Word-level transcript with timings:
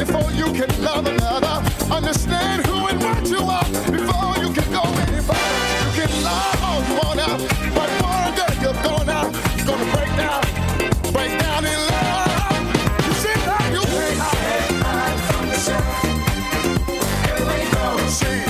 before 0.00 0.32
you 0.32 0.46
can 0.54 0.70
love 0.82 1.06
another. 1.06 1.62
Understand 1.92 2.66
who 2.66 2.86
and 2.86 2.98
what 3.02 3.28
you 3.28 3.40
are 3.56 3.68
before 3.92 4.34
you 4.42 4.50
can 4.56 4.68
go 4.72 4.82
any 5.04 5.20
further. 5.28 5.64
You 5.84 5.90
can 5.98 6.12
love 6.24 6.62
all 6.68 6.80
you 6.88 6.94
wanna, 7.02 7.28
but 7.76 7.90
one 8.00 8.32
day 8.38 8.52
you're 8.62 8.80
gonna, 8.88 9.20
gonna 9.68 9.86
break 9.94 10.12
down, 10.16 10.42
break 11.12 11.32
down 11.44 11.62
in 11.72 11.80
love. 11.92 12.64
You 13.04 13.12
see 13.22 13.36
that 13.44 13.64
you 13.76 13.82
can't 13.92 14.18
hide 14.84 15.20
from 15.28 15.44
yourself. 15.52 15.86
See, 18.18 18.42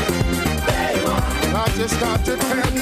I 1.53 1.67
just 1.77 1.97
got 1.99 2.25
to 2.27 2.37
tell 2.37 2.80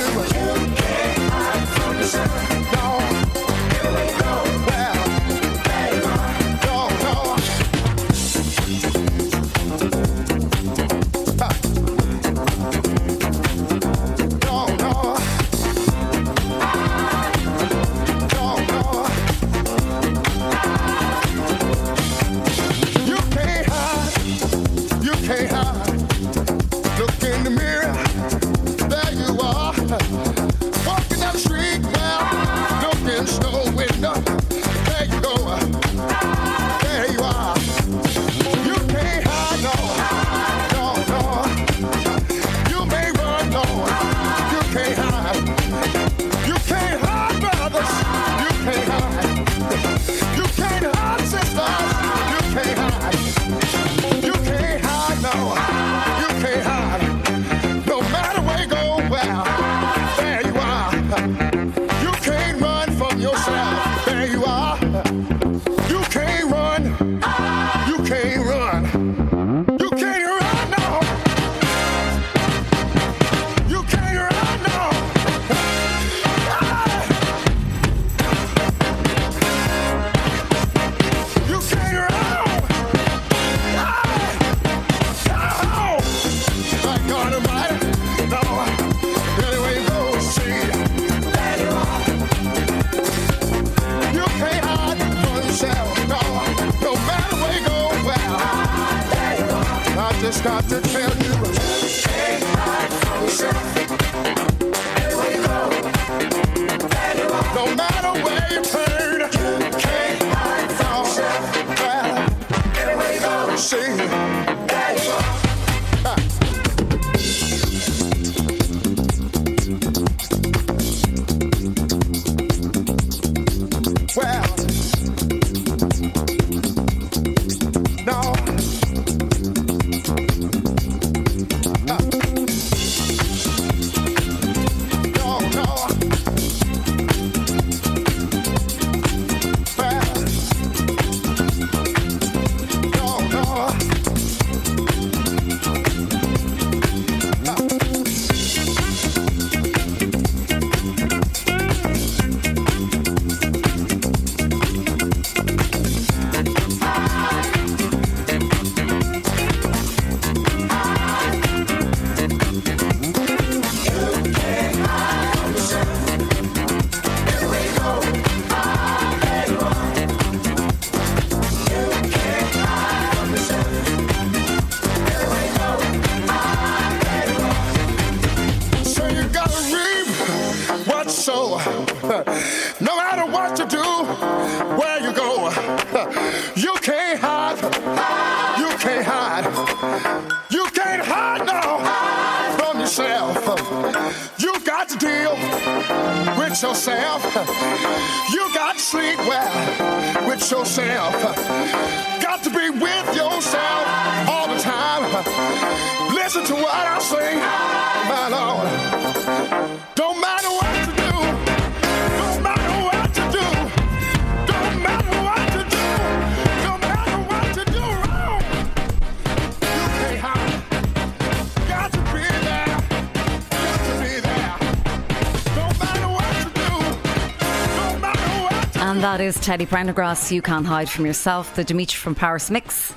And 228.99 229.05
that 229.05 229.21
is 229.21 229.39
Teddy 229.39 229.65
Pendergrass, 229.65 230.33
You 230.33 230.43
Can't 230.43 230.67
Hide 230.67 230.91
From 230.91 231.07
Yourself, 231.07 231.55
the 231.55 231.63
Dimitri 231.63 231.97
from 231.97 232.17
Paris 232.17 232.51
mix. 232.51 232.93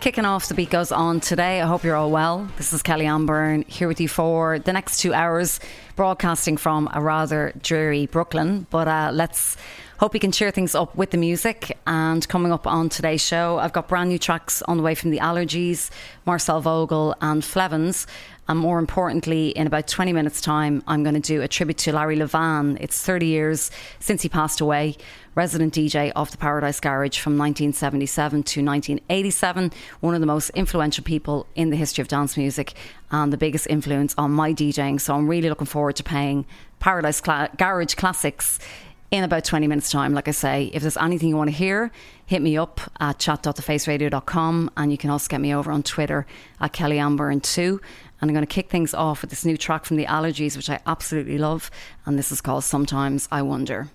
Kicking 0.00 0.24
off, 0.24 0.48
the 0.48 0.54
beat 0.54 0.70
goes 0.70 0.90
on 0.90 1.20
today. 1.20 1.60
I 1.60 1.66
hope 1.66 1.84
you're 1.84 1.94
all 1.94 2.10
well. 2.10 2.48
This 2.56 2.72
is 2.72 2.82
Kelly-Anne 2.82 3.26
Byrne 3.26 3.60
here 3.68 3.86
with 3.86 4.00
you 4.00 4.08
for 4.08 4.58
the 4.60 4.72
next 4.72 5.00
two 5.00 5.12
hours, 5.12 5.60
broadcasting 5.94 6.56
from 6.56 6.88
a 6.94 7.02
rather 7.02 7.52
dreary 7.62 8.06
Brooklyn. 8.06 8.66
But 8.70 8.88
uh, 8.88 9.10
let's 9.12 9.58
hope 9.98 10.14
we 10.14 10.20
can 10.20 10.32
cheer 10.32 10.50
things 10.50 10.74
up 10.74 10.96
with 10.96 11.10
the 11.10 11.18
music. 11.18 11.78
And 11.86 12.26
coming 12.28 12.50
up 12.50 12.66
on 12.66 12.88
today's 12.88 13.22
show, 13.22 13.58
I've 13.58 13.74
got 13.74 13.88
brand 13.88 14.08
new 14.08 14.18
tracks 14.18 14.62
on 14.62 14.78
the 14.78 14.82
way 14.82 14.94
from 14.94 15.10
the 15.10 15.18
Allergies, 15.18 15.90
Marcel 16.24 16.62
Vogel, 16.62 17.14
and 17.20 17.42
Flevans. 17.42 18.06
And 18.48 18.58
more 18.58 18.78
importantly, 18.78 19.50
in 19.50 19.66
about 19.66 19.86
20 19.86 20.12
minutes' 20.12 20.40
time, 20.40 20.82
I'm 20.86 21.04
going 21.04 21.14
to 21.14 21.20
do 21.20 21.42
a 21.42 21.48
tribute 21.48 21.78
to 21.78 21.92
Larry 21.92 22.16
Levan. 22.16 22.76
It's 22.80 23.00
30 23.00 23.26
years 23.26 23.70
since 24.00 24.22
he 24.22 24.28
passed 24.28 24.60
away. 24.60 24.96
Resident 25.34 25.72
DJ 25.72 26.12
of 26.16 26.30
the 26.30 26.36
Paradise 26.36 26.80
Garage 26.80 27.18
from 27.18 27.38
1977 27.38 28.42
to 28.42 28.64
1987. 28.64 29.72
One 30.00 30.14
of 30.14 30.20
the 30.20 30.26
most 30.26 30.50
influential 30.50 31.04
people 31.04 31.46
in 31.54 31.70
the 31.70 31.76
history 31.76 32.02
of 32.02 32.08
dance 32.08 32.36
music 32.36 32.74
and 33.10 33.32
the 33.32 33.38
biggest 33.38 33.68
influence 33.68 34.14
on 34.18 34.32
my 34.32 34.52
DJing. 34.52 35.00
So 35.00 35.14
I'm 35.14 35.28
really 35.28 35.48
looking 35.48 35.66
forward 35.66 35.96
to 35.96 36.02
playing 36.02 36.44
Paradise 36.80 37.20
Cla- 37.20 37.50
Garage 37.56 37.94
classics 37.94 38.58
in 39.12 39.24
about 39.24 39.44
20 39.44 39.68
minutes' 39.68 39.90
time. 39.90 40.14
Like 40.14 40.26
I 40.26 40.32
say, 40.32 40.70
if 40.72 40.82
there's 40.82 40.96
anything 40.96 41.28
you 41.28 41.36
want 41.36 41.50
to 41.50 41.56
hear, 41.56 41.92
hit 42.26 42.42
me 42.42 42.56
up 42.56 42.80
at 42.98 43.18
chat.thefaceradio.com 43.18 44.70
and 44.76 44.90
you 44.90 44.98
can 44.98 45.10
also 45.10 45.28
get 45.28 45.40
me 45.40 45.54
over 45.54 45.70
on 45.70 45.82
Twitter 45.82 46.26
at 46.60 46.72
Kelly 46.72 46.98
Anne 46.98 47.16
Byrne 47.16 47.40
2. 47.40 47.78
And 48.22 48.30
I'm 48.30 48.34
going 48.34 48.46
to 48.46 48.54
kick 48.54 48.70
things 48.70 48.94
off 48.94 49.20
with 49.20 49.30
this 49.30 49.44
new 49.44 49.56
track 49.56 49.84
from 49.84 49.96
the 49.96 50.06
Allergies, 50.06 50.56
which 50.56 50.70
I 50.70 50.78
absolutely 50.86 51.38
love. 51.38 51.72
And 52.06 52.16
this 52.16 52.30
is 52.30 52.40
called 52.40 52.62
Sometimes 52.62 53.28
I 53.32 53.42
Wonder. 53.42 53.90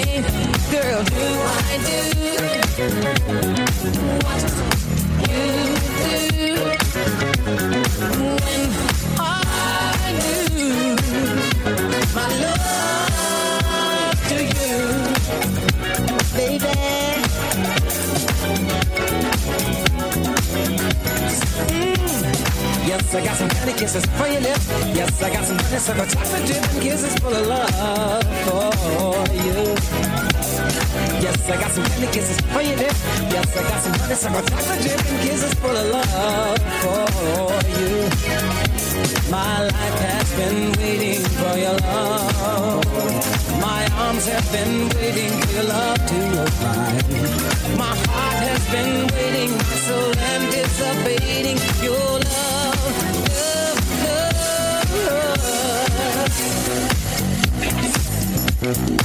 Girl, 0.00 1.04
do 1.04 1.20
I 1.20 1.76
do? 1.84 2.00
What 4.24 4.89
Yes, 23.10 23.18
I 23.18 23.26
got 23.26 23.36
some 23.38 23.48
candy 23.48 23.72
kisses 23.72 24.06
for 24.06 24.28
your 24.28 24.40
lips. 24.40 24.68
Yes, 24.94 25.20
I 25.20 25.30
got 25.32 25.44
some 25.44 25.58
honeysuckle 25.58 26.06
chocolate 26.06 26.46
dip 26.46 26.62
and 26.62 26.80
kisses 26.80 27.14
full 27.18 27.34
of 27.34 27.44
love 27.44 28.22
for 28.46 28.70
you. 29.34 29.74
Yes, 31.18 31.50
I 31.50 31.56
got 31.58 31.72
some 31.72 31.84
candy 31.86 32.06
kisses 32.06 32.40
for 32.52 32.62
your 32.62 32.76
lips. 32.76 33.02
Yes, 33.34 33.56
I 33.56 33.62
got 33.62 33.82
some 33.82 33.94
honeysuckle 33.94 34.42
chocolate 34.42 34.82
dip 34.84 35.00
and 35.10 35.20
kisses 35.26 35.54
full 35.54 35.76
of 35.76 35.90
love 35.90 36.62
for 36.82 37.50
you. 37.80 38.06
My 39.28 39.62
life 39.64 40.00
has 40.06 40.30
been 40.38 40.72
waiting 40.78 41.22
for 41.34 41.58
your 41.58 41.74
love. 41.82 42.86
My 43.60 43.88
arms 44.06 44.26
have 44.26 44.52
been 44.52 44.88
waiting 44.94 45.32
for 45.40 45.52
your 45.54 45.64
love 45.64 45.98
to 46.06 46.20
arrive. 46.46 47.76
My 47.76 47.96
heart 48.06 48.42
has 48.46 48.64
been 48.70 49.08
waiting, 49.14 49.50
my 49.50 49.76
soul 49.82 50.14
anticipating 50.16 51.58
your 51.82 51.98
love, 51.98 52.79
From 58.60 59.00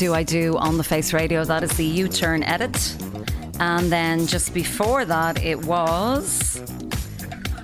Do 0.00 0.14
I 0.14 0.22
Do 0.22 0.56
on 0.56 0.78
the 0.78 0.82
Face 0.82 1.12
Radio. 1.12 1.44
That 1.44 1.62
is 1.62 1.76
the 1.76 1.84
U 1.84 2.08
Turn 2.08 2.42
edit. 2.42 2.96
And 3.60 3.92
then 3.92 4.26
just 4.26 4.54
before 4.54 5.04
that, 5.04 5.44
it 5.44 5.66
was 5.66 6.58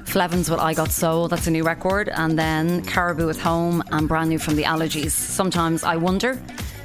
Flevans 0.05 0.51
with 0.51 0.61
I 0.61 0.75
Got 0.75 0.91
Soul. 0.91 1.29
That's 1.29 1.47
a 1.47 1.51
new 1.51 1.65
record. 1.65 2.11
And 2.11 2.39
then 2.39 2.85
Caribou 2.85 3.25
with 3.27 3.41
Home 3.41 3.83
and 3.91 4.07
brand 4.07 4.29
new 4.29 4.39
from 4.39 4.55
the 4.57 4.65
Allergies. 4.65 5.13
Sometimes 5.13 5.83
I 5.83 5.97
wonder. 5.97 6.39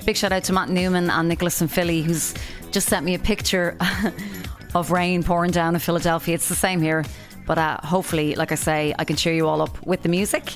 Big 0.05 0.15
shout 0.15 0.31
out 0.31 0.45
to 0.45 0.53
Matt 0.53 0.69
Newman 0.69 1.09
and 1.09 1.27
Nicholas 1.27 1.59
and 1.59 1.69
Philly, 1.69 2.01
who's 2.01 2.33
just 2.71 2.87
sent 2.87 3.05
me 3.05 3.13
a 3.13 3.19
picture 3.19 3.77
of 4.73 4.89
rain 4.89 5.21
pouring 5.21 5.51
down 5.51 5.73
in 5.73 5.81
Philadelphia. 5.81 6.33
It's 6.33 6.47
the 6.47 6.55
same 6.55 6.81
here. 6.81 7.03
But 7.45 7.57
uh, 7.57 7.77
hopefully, 7.83 8.35
like 8.35 8.53
I 8.53 8.55
say, 8.55 8.95
I 8.97 9.03
can 9.03 9.17
cheer 9.17 9.33
you 9.33 9.49
all 9.49 9.61
up 9.61 9.85
with 9.85 10.01
the 10.01 10.07
music. 10.07 10.50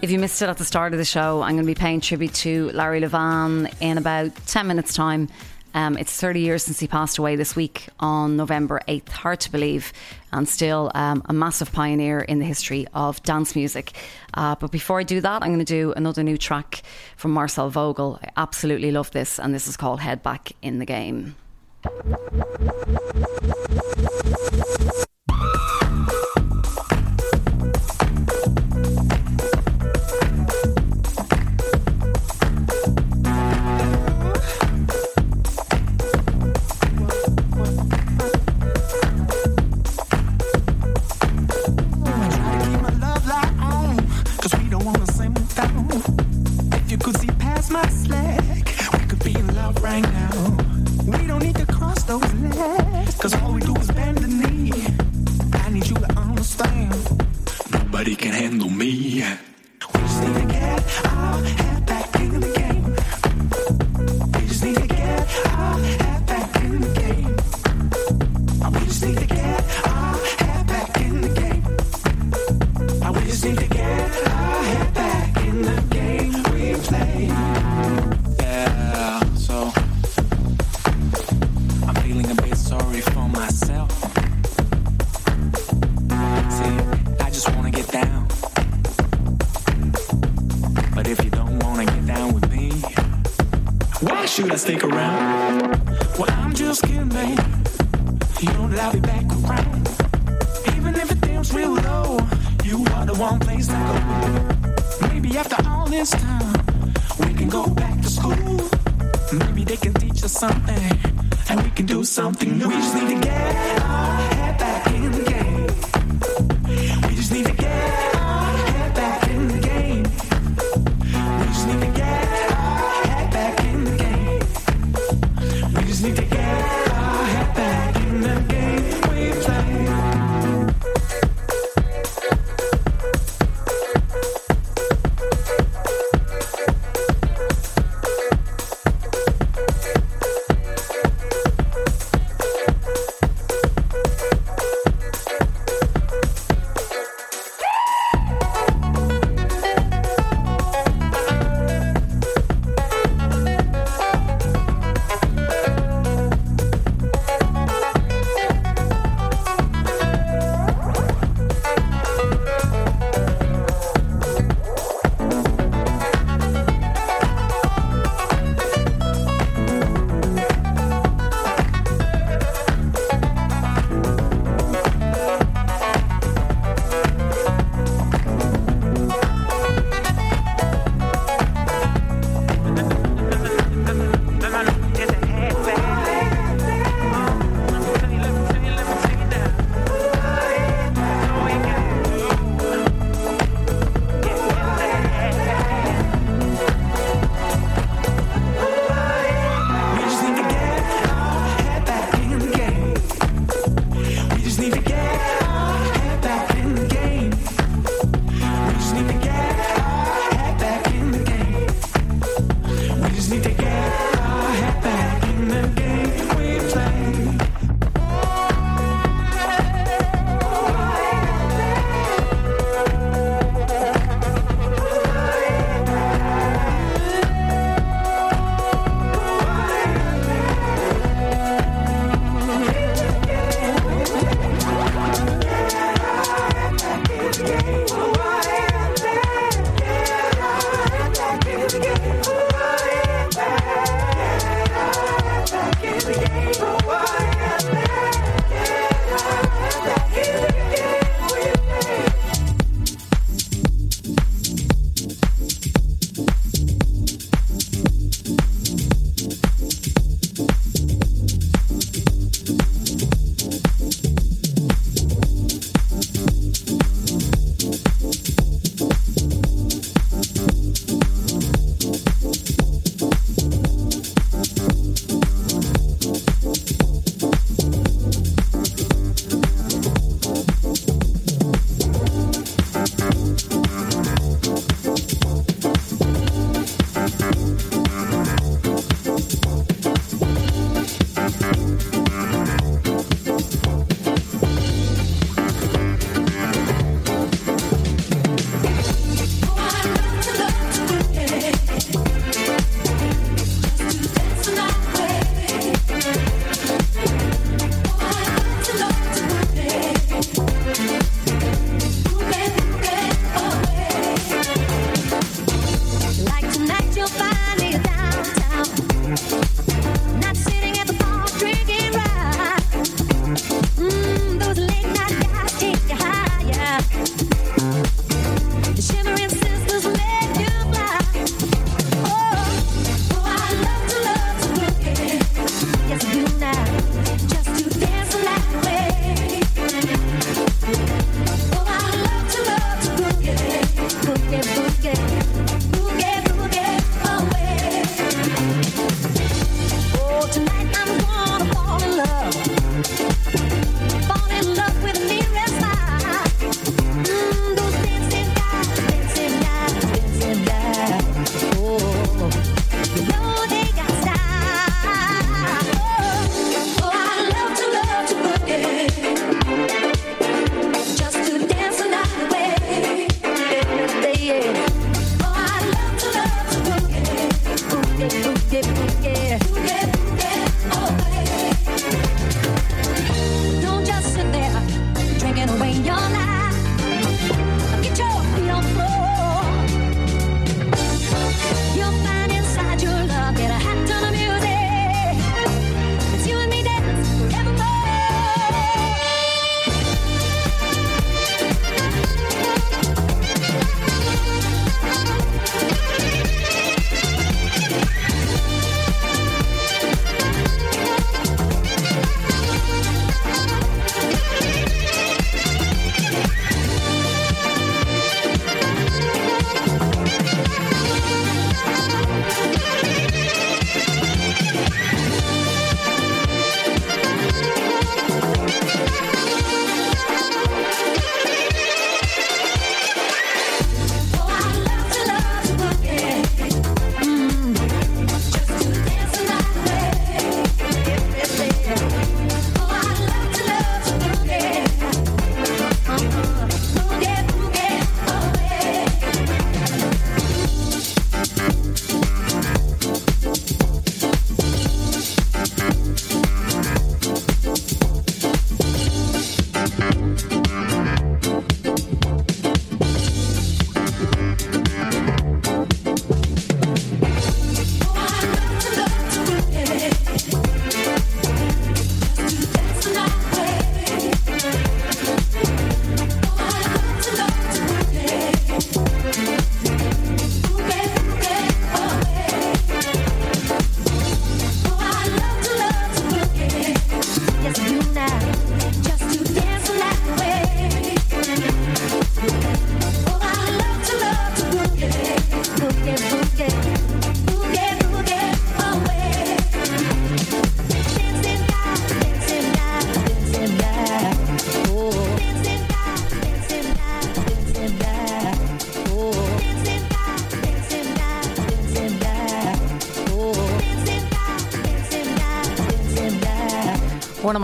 If 0.00 0.12
you 0.12 0.20
missed 0.20 0.40
it 0.42 0.48
at 0.48 0.58
the 0.58 0.64
start 0.64 0.92
of 0.92 0.98
the 0.98 1.04
show, 1.04 1.42
I'm 1.42 1.56
going 1.56 1.64
to 1.64 1.66
be 1.66 1.74
paying 1.74 2.00
tribute 2.00 2.32
to 2.34 2.70
Larry 2.70 3.00
Levan 3.00 3.74
in 3.80 3.98
about 3.98 4.30
10 4.46 4.68
minutes' 4.68 4.94
time. 4.94 5.28
Um, 5.74 5.98
it's 5.98 6.18
30 6.18 6.38
years 6.38 6.62
since 6.62 6.78
he 6.78 6.86
passed 6.86 7.18
away 7.18 7.34
this 7.34 7.56
week 7.56 7.88
on 7.98 8.36
November 8.36 8.80
8th, 8.86 9.08
hard 9.08 9.40
to 9.40 9.50
believe, 9.50 9.92
and 10.32 10.48
still 10.48 10.92
um, 10.94 11.22
a 11.26 11.32
massive 11.32 11.72
pioneer 11.72 12.20
in 12.20 12.38
the 12.38 12.44
history 12.44 12.86
of 12.94 13.20
dance 13.24 13.56
music. 13.56 13.92
Uh, 14.34 14.54
but 14.54 14.70
before 14.70 15.00
I 15.00 15.02
do 15.02 15.20
that, 15.20 15.42
I'm 15.42 15.48
going 15.48 15.58
to 15.58 15.64
do 15.64 15.92
another 15.94 16.22
new 16.22 16.38
track 16.38 16.82
from 17.16 17.32
Marcel 17.32 17.68
Vogel. 17.68 18.20
I 18.22 18.30
absolutely 18.36 18.92
love 18.92 19.10
this, 19.10 19.40
and 19.40 19.52
this 19.52 19.66
is 19.66 19.76
called 19.76 19.98
Head 19.98 20.22
Back 20.22 20.52
in 20.62 20.78
the 20.78 20.86
Game. 20.86 21.34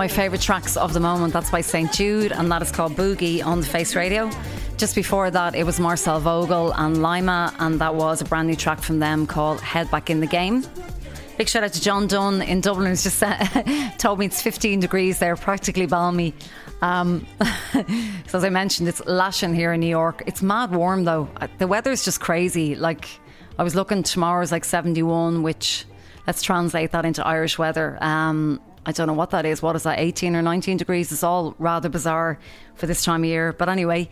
My 0.05 0.09
favourite 0.09 0.43
tracks 0.43 0.77
of 0.77 0.93
the 0.93 1.01
moment, 1.01 1.33
that's 1.33 1.51
by 1.51 1.63
St. 1.63 1.91
Jude, 1.91 2.31
and 2.31 2.53
that 2.53 2.61
is 2.61 2.71
called 2.71 2.93
Boogie 2.93 3.43
on 3.43 3.61
the 3.61 3.67
Face 3.67 3.97
Radio. 3.97 4.31
Just 4.77 4.95
before 4.95 5.31
that, 5.31 5.55
it 5.55 5.65
was 5.65 5.81
Marcel 5.81 6.21
Vogel 6.21 6.75
and 6.75 7.01
Lima, 7.01 7.55
and 7.59 7.81
that 7.81 7.95
was 7.95 8.21
a 8.21 8.27
brand 8.27 8.47
new 8.47 8.55
track 8.55 8.81
from 8.83 8.99
them 8.99 9.27
called 9.27 9.63
Head 9.63 9.91
Back 9.91 10.11
in 10.11 10.21
the 10.21 10.27
Game. 10.27 10.63
Big 11.39 11.49
shout 11.49 11.65
out 11.65 11.73
to 11.73 11.81
John 11.81 12.07
Dunn 12.07 12.43
in 12.43 12.61
Dublin, 12.61 12.89
who's 12.89 13.03
just 13.03 13.23
told 13.99 14.19
me 14.19 14.27
it's 14.27 14.43
15 14.43 14.79
degrees 14.79 15.21
there, 15.21 15.37
practically 15.37 15.87
balmy. 15.87 16.35
Um, 16.83 17.27
so, 17.73 18.37
as 18.37 18.45
I 18.45 18.51
mentioned, 18.51 18.91
it's 18.91 19.03
lashing 19.07 19.55
here 19.55 19.73
in 19.73 19.81
New 19.81 19.87
York. 19.87 20.23
It's 20.27 20.43
mad 20.43 20.71
warm 20.71 21.05
though. 21.05 21.31
Uh, 21.41 21.49
The 21.57 21.67
weather's 21.67 22.05
just 22.05 22.21
crazy. 22.21 22.75
Like, 22.75 23.09
I 23.59 23.63
was 23.63 23.75
looking, 23.75 24.03
tomorrow's 24.03 24.53
like 24.53 24.67
71, 24.67 25.43
which 25.43 25.87
let's 26.27 26.43
translate 26.43 26.91
that 26.91 27.07
into 27.07 27.27
Irish 27.27 27.57
weather. 27.57 27.97
Um, 28.03 28.61
I 28.87 28.93
don't 28.93 29.07
know 29.07 29.15
what 29.15 29.31
that 29.31 29.47
is. 29.47 29.63
What 29.63 29.77
is 29.77 29.85
that, 29.85 29.99
18 29.99 30.37
or 30.37 30.43
19 30.43 30.77
degrees? 30.77 31.11
It's 31.11 31.23
all 31.23 31.55
rather 31.59 31.89
bizarre 31.89 32.39
for 32.75 32.87
this 32.87 33.05
time 33.05 33.23
of 33.23 33.29
year. 33.29 33.53
But 33.53 33.69
anyway, 33.69 34.11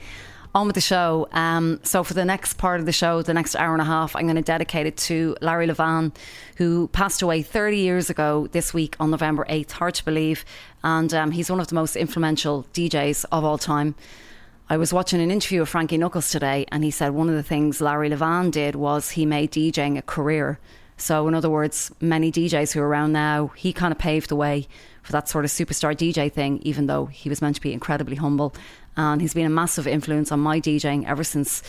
on 0.54 0.66
with 0.66 0.74
the 0.74 0.80
show. 0.80 1.28
Um, 1.32 1.80
so, 1.82 2.02
for 2.04 2.14
the 2.14 2.24
next 2.24 2.54
part 2.54 2.80
of 2.80 2.86
the 2.86 2.92
show, 2.92 3.22
the 3.22 3.34
next 3.34 3.56
hour 3.56 3.72
and 3.72 3.82
a 3.82 3.86
half, 3.86 4.14
I'm 4.14 4.24
going 4.24 4.36
to 4.36 4.42
dedicate 4.42 4.86
it 4.86 4.96
to 4.98 5.36
Larry 5.40 5.66
Levan, 5.66 6.14
who 6.56 6.88
passed 6.88 7.22
away 7.22 7.42
30 7.42 7.78
years 7.78 8.10
ago 8.10 8.48
this 8.52 8.74
week 8.74 8.96
on 9.00 9.10
November 9.10 9.46
8th. 9.48 9.72
Hard 9.72 9.94
to 9.94 10.04
believe. 10.04 10.44
And 10.84 11.12
um, 11.14 11.30
he's 11.30 11.50
one 11.50 11.60
of 11.60 11.68
the 11.68 11.74
most 11.74 11.96
influential 11.96 12.66
DJs 12.74 13.24
of 13.32 13.44
all 13.44 13.58
time. 13.58 13.94
I 14.68 14.76
was 14.76 14.92
watching 14.92 15.20
an 15.20 15.30
interview 15.30 15.60
with 15.60 15.68
Frankie 15.68 15.98
Knuckles 15.98 16.30
today, 16.30 16.66
and 16.68 16.82
he 16.82 16.90
said 16.90 17.10
one 17.10 17.28
of 17.28 17.34
the 17.34 17.42
things 17.42 17.80
Larry 17.80 18.08
Levan 18.08 18.50
did 18.50 18.74
was 18.74 19.10
he 19.10 19.26
made 19.26 19.52
DJing 19.52 19.98
a 19.98 20.02
career. 20.02 20.58
So, 20.96 21.26
in 21.26 21.34
other 21.34 21.50
words, 21.50 21.90
many 22.00 22.30
DJs 22.30 22.72
who 22.72 22.80
are 22.80 22.86
around 22.86 23.12
now, 23.12 23.48
he 23.56 23.72
kind 23.72 23.92
of 23.92 23.98
paved 23.98 24.28
the 24.28 24.36
way 24.36 24.68
for 25.02 25.12
that 25.12 25.28
sort 25.28 25.44
of 25.44 25.50
superstar 25.50 25.96
DJ 25.96 26.30
thing, 26.32 26.60
even 26.62 26.86
though 26.86 27.06
he 27.06 27.28
was 27.28 27.42
meant 27.42 27.56
to 27.56 27.60
be 27.60 27.72
incredibly 27.72 28.16
humble. 28.16 28.54
And 28.96 29.20
he's 29.20 29.34
been 29.34 29.46
a 29.46 29.50
massive 29.50 29.86
influence 29.86 30.30
on 30.30 30.40
my 30.40 30.60
DJing 30.60 31.06
ever 31.06 31.24
since 31.24 31.62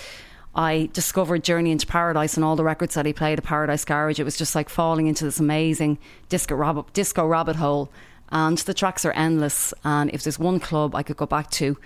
I 0.56 0.90
discovered 0.94 1.44
Journey 1.44 1.72
into 1.72 1.88
Paradise 1.88 2.36
and 2.36 2.44
all 2.44 2.56
the 2.56 2.64
records 2.64 2.94
that 2.94 3.06
he 3.06 3.14
played 3.14 3.40
at 3.40 3.44
Paradise 3.44 3.86
Garage. 3.86 4.20
It 4.20 4.24
was 4.24 4.38
just 4.38 4.54
like 4.54 4.70
falling 4.70 5.08
into 5.08 5.24
this 5.26 5.40
amazing 5.40 5.98
disco 6.30 6.56
rabbit, 6.56 6.94
disco 6.94 7.26
rabbit 7.26 7.56
hole. 7.56 7.90
And 8.30 8.58
the 8.60 8.74
tracks 8.74 9.06
are 9.06 9.12
endless. 9.14 9.74
And 9.84 10.12
if 10.12 10.24
there's 10.24 10.38
one 10.38 10.60
club 10.60 10.96
I 10.96 11.02
could 11.02 11.18
go 11.18 11.26
back 11.26 11.50
to, 11.52 11.78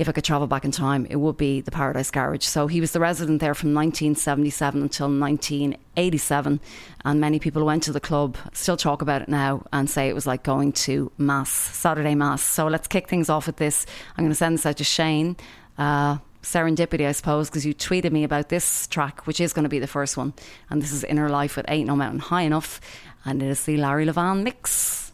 if 0.00 0.08
I 0.08 0.12
could 0.12 0.24
travel 0.24 0.46
back 0.46 0.64
in 0.64 0.70
time, 0.70 1.06
it 1.10 1.16
would 1.16 1.36
be 1.36 1.60
the 1.60 1.70
Paradise 1.70 2.10
Garage. 2.10 2.46
So 2.46 2.66
he 2.68 2.80
was 2.80 2.92
the 2.92 3.00
resident 3.00 3.40
there 3.40 3.54
from 3.54 3.74
1977 3.74 4.80
until 4.80 5.08
1987. 5.08 6.58
And 7.04 7.20
many 7.20 7.38
people 7.38 7.66
went 7.66 7.82
to 7.82 7.92
the 7.92 8.00
club 8.00 8.38
still 8.54 8.78
talk 8.78 9.02
about 9.02 9.20
it 9.20 9.28
now 9.28 9.62
and 9.74 9.90
say 9.90 10.08
it 10.08 10.14
was 10.14 10.26
like 10.26 10.42
going 10.42 10.72
to 10.72 11.12
Mass, 11.18 11.50
Saturday 11.50 12.14
Mass. 12.14 12.40
So 12.40 12.66
let's 12.66 12.88
kick 12.88 13.08
things 13.08 13.28
off 13.28 13.46
with 13.46 13.56
this. 13.56 13.84
I'm 14.16 14.24
going 14.24 14.30
to 14.30 14.34
send 14.34 14.54
this 14.54 14.64
out 14.64 14.78
to 14.78 14.84
Shane. 14.84 15.36
Uh, 15.76 16.16
serendipity, 16.42 17.06
I 17.06 17.12
suppose, 17.12 17.50
because 17.50 17.66
you 17.66 17.74
tweeted 17.74 18.10
me 18.10 18.24
about 18.24 18.48
this 18.48 18.86
track, 18.86 19.26
which 19.26 19.38
is 19.38 19.52
going 19.52 19.64
to 19.64 19.68
be 19.68 19.80
the 19.80 19.86
first 19.86 20.16
one. 20.16 20.32
And 20.70 20.80
this 20.80 20.92
is 20.92 21.04
Inner 21.04 21.28
Life 21.28 21.56
with 21.56 21.66
Ain't 21.68 21.88
No 21.88 21.94
Mountain 21.94 22.20
High 22.20 22.42
Enough. 22.42 22.80
And 23.26 23.42
it 23.42 23.48
is 23.48 23.66
the 23.66 23.76
Larry 23.76 24.06
Levan 24.06 24.44
mix. 24.44 25.12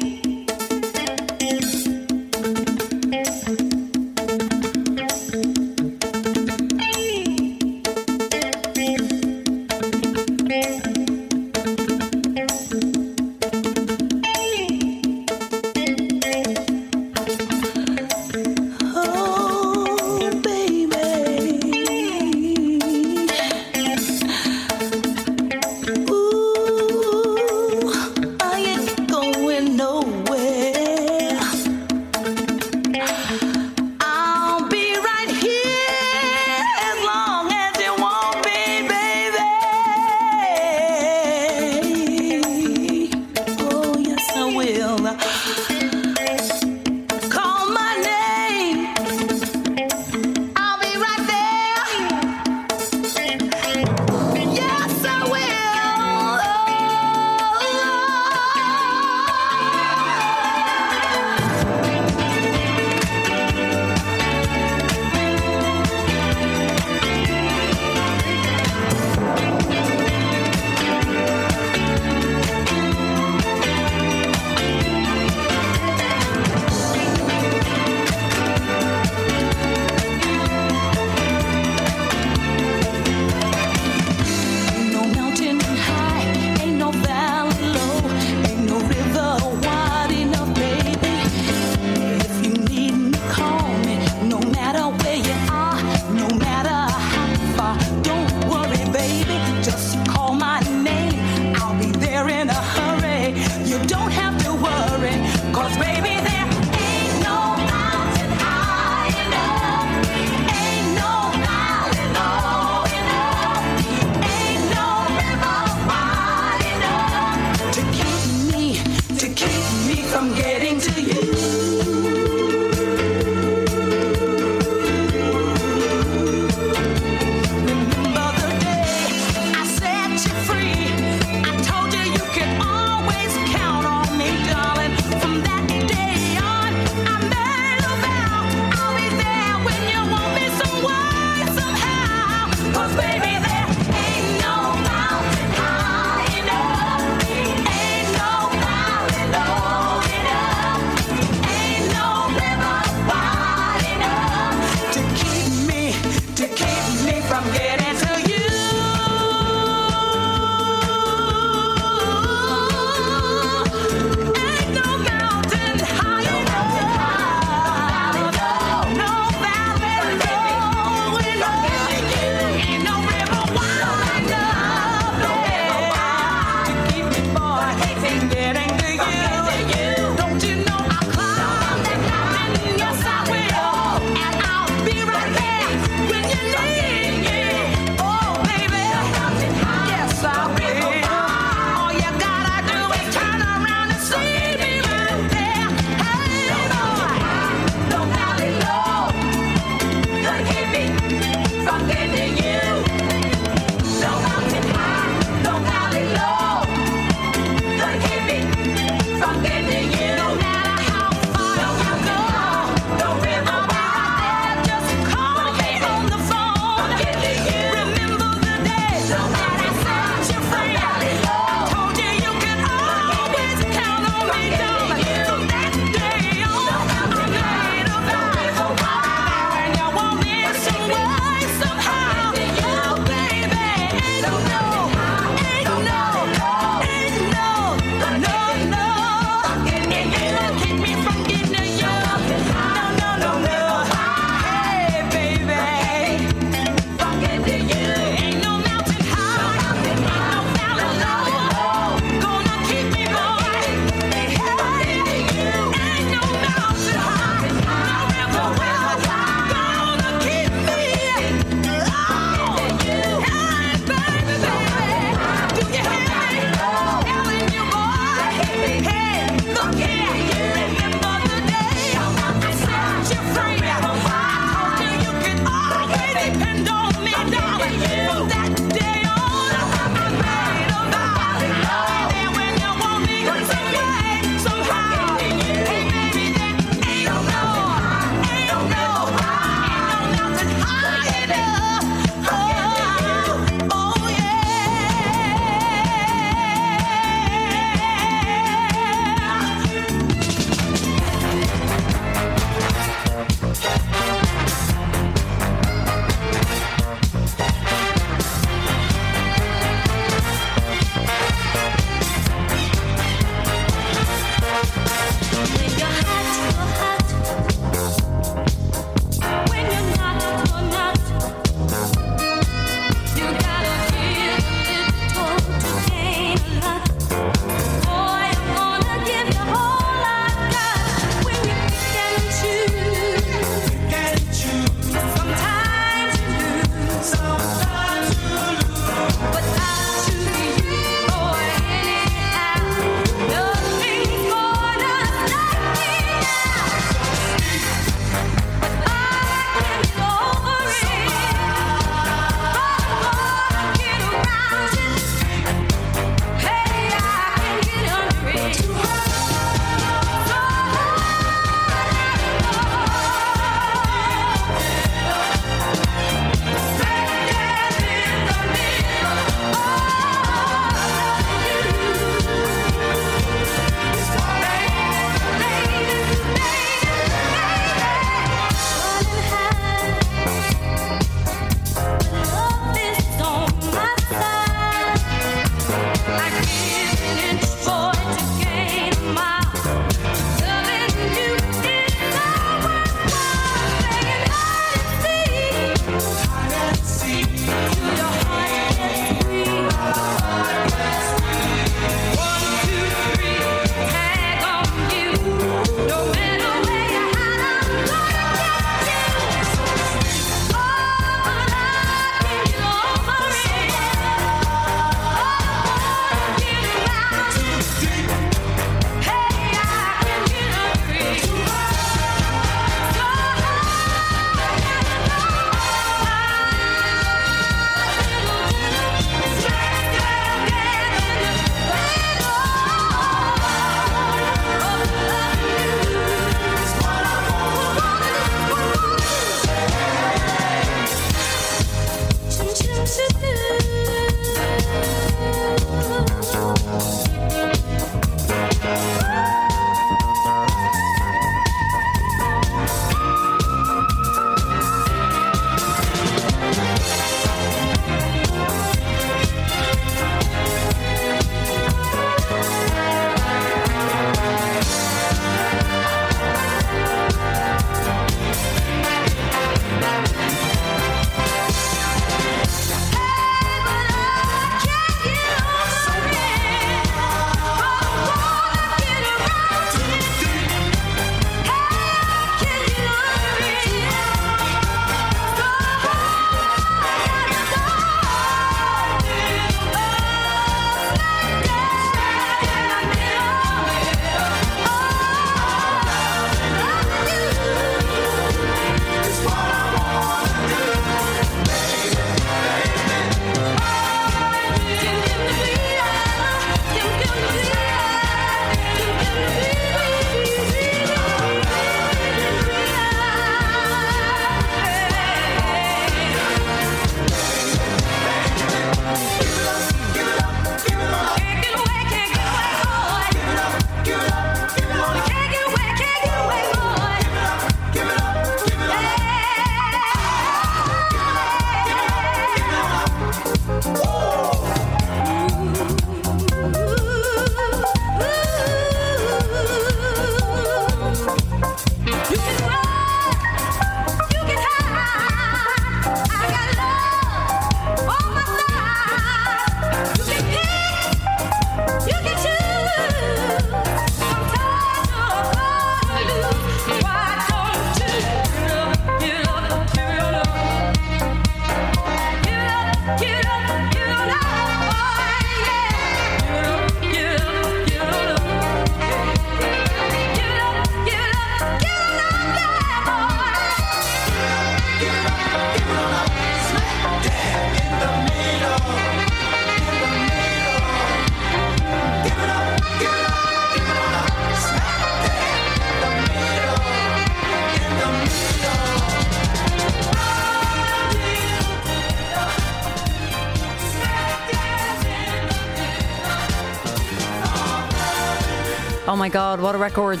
My 599.06 599.10
God, 599.10 599.40
what 599.40 599.54
a 599.54 599.58
record. 599.58 600.00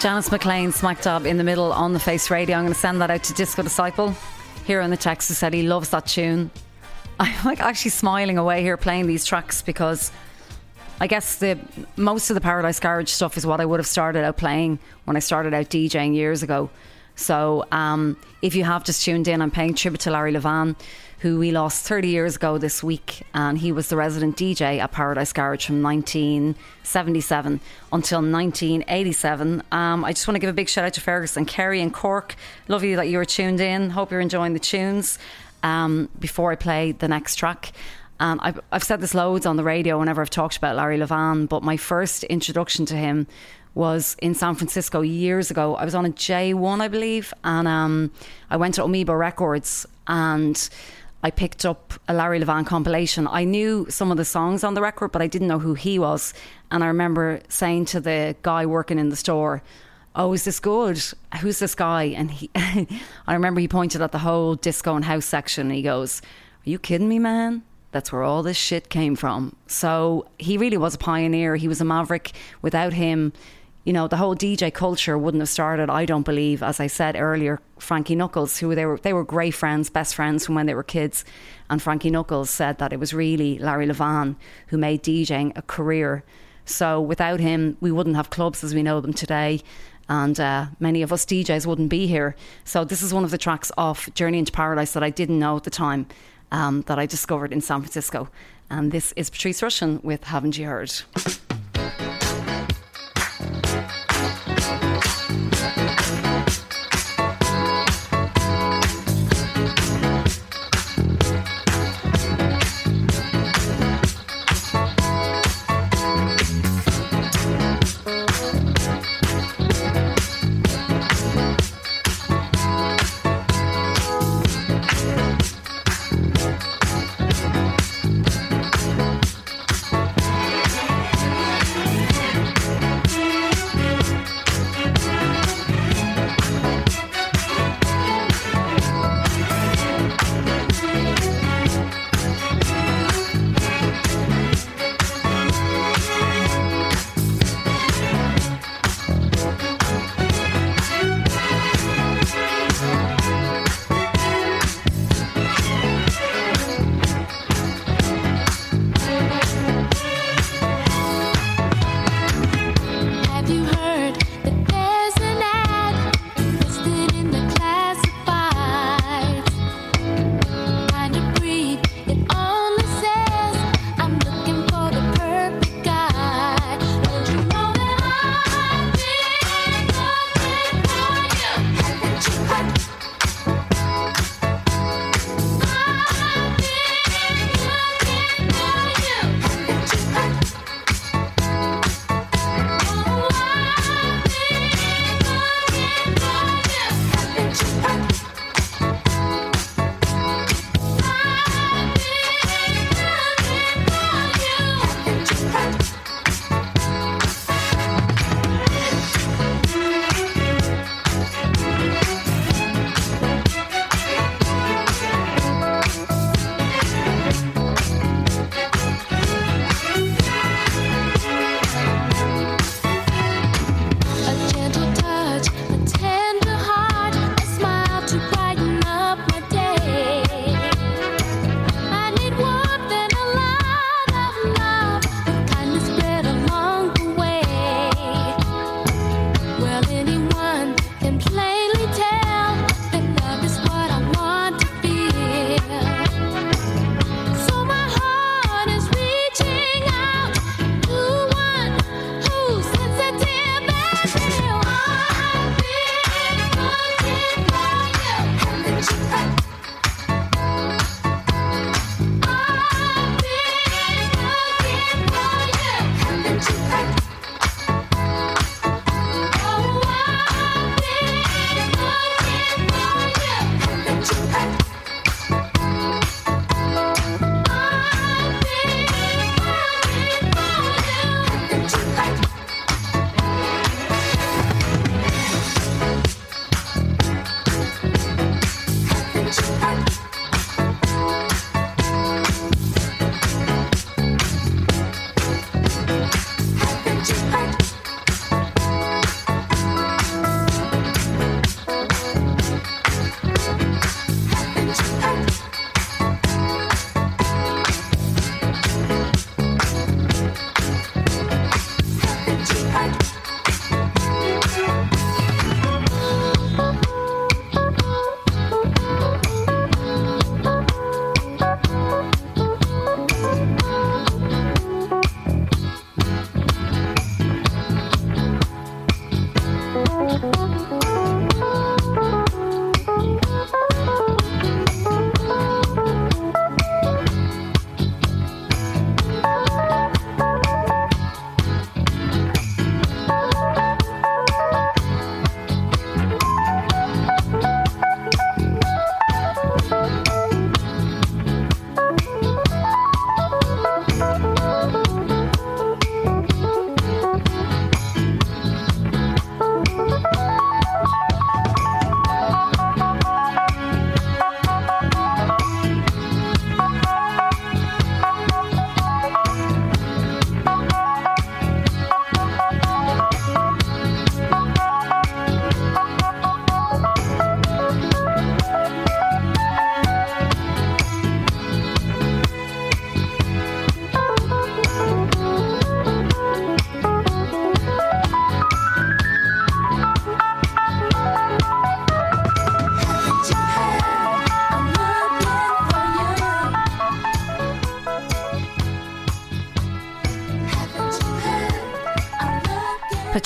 Janice 0.00 0.30
McClain, 0.30 0.72
smack 0.72 1.02
dab 1.02 1.26
in 1.26 1.36
the 1.36 1.44
middle 1.44 1.70
on 1.70 1.92
the 1.92 2.00
face 2.00 2.30
radio. 2.30 2.56
I'm 2.56 2.62
going 2.62 2.72
to 2.72 2.80
send 2.80 3.02
that 3.02 3.10
out 3.10 3.22
to 3.24 3.34
Disco 3.34 3.62
Disciple 3.62 4.14
here 4.64 4.80
in 4.80 4.88
the 4.88 4.96
text 4.96 5.28
who 5.28 5.34
said 5.34 5.52
he 5.52 5.64
loves 5.64 5.90
that 5.90 6.06
tune. 6.06 6.50
I'm 7.20 7.44
like 7.44 7.60
actually 7.60 7.90
smiling 7.90 8.38
away 8.38 8.62
here 8.62 8.78
playing 8.78 9.06
these 9.06 9.26
tracks 9.26 9.60
because 9.60 10.10
I 10.98 11.08
guess 11.08 11.36
the 11.36 11.58
most 11.94 12.30
of 12.30 12.34
the 12.36 12.40
Paradise 12.40 12.80
Garage 12.80 13.10
stuff 13.10 13.36
is 13.36 13.44
what 13.44 13.60
I 13.60 13.66
would 13.66 13.80
have 13.80 13.86
started 13.86 14.24
out 14.24 14.38
playing 14.38 14.78
when 15.04 15.18
I 15.18 15.20
started 15.20 15.52
out 15.52 15.68
DJing 15.68 16.14
years 16.14 16.42
ago. 16.42 16.70
So 17.18 17.66
um, 17.72 18.16
if 18.42 18.54
you 18.54 18.62
have 18.64 18.84
just 18.84 19.04
tuned 19.04 19.26
in, 19.26 19.42
I'm 19.42 19.50
paying 19.50 19.74
tribute 19.74 20.00
to 20.02 20.12
Larry 20.12 20.32
Levan, 20.32 20.76
who 21.18 21.38
we 21.40 21.50
lost 21.50 21.84
30 21.84 22.08
years 22.08 22.36
ago 22.36 22.58
this 22.58 22.80
week, 22.80 23.22
and 23.34 23.58
he 23.58 23.72
was 23.72 23.88
the 23.88 23.96
resident 23.96 24.36
DJ 24.36 24.78
at 24.78 24.92
Paradise 24.92 25.32
Garage 25.32 25.66
from 25.66 25.82
1977 25.82 27.60
until 27.92 28.18
1987. 28.20 29.62
Um, 29.72 30.04
I 30.04 30.12
just 30.12 30.28
want 30.28 30.36
to 30.36 30.38
give 30.38 30.48
a 30.48 30.52
big 30.52 30.68
shout 30.68 30.84
out 30.84 30.94
to 30.94 31.00
Fergus 31.00 31.36
and 31.36 31.46
Kerry 31.46 31.82
and 31.82 31.92
Cork. 31.92 32.36
Love 32.68 32.84
you 32.84 32.94
that 32.94 33.08
you 33.08 33.18
were 33.18 33.24
tuned 33.24 33.60
in. 33.60 33.90
Hope 33.90 34.12
you're 34.12 34.20
enjoying 34.20 34.52
the 34.52 34.60
tunes. 34.60 35.18
Um, 35.64 36.08
before 36.20 36.52
I 36.52 36.54
play 36.54 36.92
the 36.92 37.08
next 37.08 37.34
track. 37.34 37.72
Um, 38.20 38.38
I've, 38.40 38.60
I've 38.70 38.84
said 38.84 39.00
this 39.00 39.12
loads 39.12 39.44
on 39.44 39.56
the 39.56 39.64
radio 39.64 39.98
whenever 39.98 40.22
I've 40.22 40.30
talked 40.30 40.56
about 40.56 40.76
Larry 40.76 40.98
Levan, 40.98 41.48
but 41.48 41.64
my 41.64 41.76
first 41.76 42.22
introduction 42.24 42.86
to 42.86 42.94
him 42.96 43.26
was 43.74 44.16
in 44.20 44.34
San 44.34 44.54
Francisco 44.54 45.02
years 45.02 45.50
ago. 45.50 45.76
I 45.76 45.84
was 45.84 45.94
on 45.94 46.06
a 46.06 46.10
J1, 46.10 46.80
I 46.80 46.88
believe, 46.88 47.32
and 47.44 47.68
um, 47.68 48.10
I 48.50 48.56
went 48.56 48.74
to 48.74 48.84
Amoeba 48.84 49.16
Records 49.16 49.86
and 50.06 50.68
I 51.22 51.30
picked 51.30 51.66
up 51.66 51.94
a 52.06 52.14
Larry 52.14 52.40
Levan 52.40 52.64
compilation. 52.64 53.26
I 53.26 53.44
knew 53.44 53.86
some 53.88 54.10
of 54.10 54.16
the 54.16 54.24
songs 54.24 54.62
on 54.62 54.74
the 54.74 54.80
record, 54.80 55.10
but 55.10 55.20
I 55.20 55.26
didn't 55.26 55.48
know 55.48 55.58
who 55.58 55.74
he 55.74 55.98
was. 55.98 56.32
And 56.70 56.84
I 56.84 56.86
remember 56.86 57.40
saying 57.48 57.86
to 57.86 58.00
the 58.00 58.36
guy 58.42 58.66
working 58.66 58.98
in 58.98 59.08
the 59.08 59.16
store, 59.16 59.62
Oh, 60.14 60.32
is 60.32 60.44
this 60.44 60.58
good? 60.58 61.00
Who's 61.40 61.58
this 61.60 61.74
guy? 61.74 62.04
And 62.04 62.30
he, 62.30 62.50
I 62.56 63.34
remember 63.34 63.60
he 63.60 63.68
pointed 63.68 64.00
at 64.00 64.10
the 64.10 64.18
whole 64.18 64.56
disco 64.56 64.96
and 64.96 65.04
house 65.04 65.26
section. 65.26 65.68
And 65.68 65.76
he 65.76 65.82
goes, 65.82 66.22
Are 66.66 66.70
you 66.70 66.78
kidding 66.78 67.08
me, 67.08 67.18
man? 67.18 67.62
That's 67.90 68.12
where 68.12 68.22
all 68.22 68.42
this 68.42 68.56
shit 68.56 68.88
came 68.88 69.16
from. 69.16 69.56
So 69.66 70.28
he 70.38 70.58
really 70.58 70.76
was 70.76 70.94
a 70.94 70.98
pioneer. 70.98 71.56
He 71.56 71.68
was 71.68 71.80
a 71.80 71.84
maverick. 71.84 72.32
Without 72.62 72.92
him, 72.92 73.32
you 73.88 73.94
know, 73.94 74.06
the 74.06 74.18
whole 74.18 74.36
DJ 74.36 74.70
culture 74.70 75.16
wouldn't 75.16 75.40
have 75.40 75.48
started. 75.48 75.88
I 75.88 76.04
don't 76.04 76.24
believe, 76.24 76.62
as 76.62 76.78
I 76.78 76.88
said 76.88 77.16
earlier, 77.16 77.58
Frankie 77.78 78.14
Knuckles, 78.14 78.58
who 78.58 78.74
they 78.74 78.84
were, 78.84 78.98
they 78.98 79.14
were 79.14 79.24
great 79.24 79.54
friends, 79.54 79.88
best 79.88 80.14
friends 80.14 80.44
from 80.44 80.56
when 80.56 80.66
they 80.66 80.74
were 80.74 80.82
kids. 80.82 81.24
And 81.70 81.80
Frankie 81.80 82.10
Knuckles 82.10 82.50
said 82.50 82.76
that 82.76 82.92
it 82.92 83.00
was 83.00 83.14
really 83.14 83.58
Larry 83.58 83.86
Levan 83.86 84.36
who 84.66 84.76
made 84.76 85.02
DJing 85.02 85.56
a 85.56 85.62
career. 85.62 86.22
So 86.66 87.00
without 87.00 87.40
him, 87.40 87.78
we 87.80 87.90
wouldn't 87.90 88.16
have 88.16 88.28
clubs 88.28 88.62
as 88.62 88.74
we 88.74 88.82
know 88.82 89.00
them 89.00 89.14
today. 89.14 89.62
And 90.06 90.38
uh, 90.38 90.66
many 90.78 91.00
of 91.00 91.10
us 91.10 91.24
DJs 91.24 91.64
wouldn't 91.64 91.88
be 91.88 92.06
here. 92.06 92.36
So 92.64 92.84
this 92.84 93.00
is 93.00 93.14
one 93.14 93.24
of 93.24 93.30
the 93.30 93.38
tracks 93.38 93.72
off 93.78 94.12
Journey 94.12 94.38
into 94.38 94.52
Paradise 94.52 94.92
that 94.92 95.02
I 95.02 95.08
didn't 95.08 95.38
know 95.38 95.56
at 95.56 95.64
the 95.64 95.70
time 95.70 96.06
um, 96.52 96.82
that 96.88 96.98
I 96.98 97.06
discovered 97.06 97.54
in 97.54 97.62
San 97.62 97.80
Francisco. 97.80 98.28
And 98.68 98.92
this 98.92 99.12
is 99.12 99.30
Patrice 99.30 99.62
Rushen 99.62 100.04
with 100.04 100.24
Haven't 100.24 100.58
You 100.58 100.66
Heard? 100.66 100.92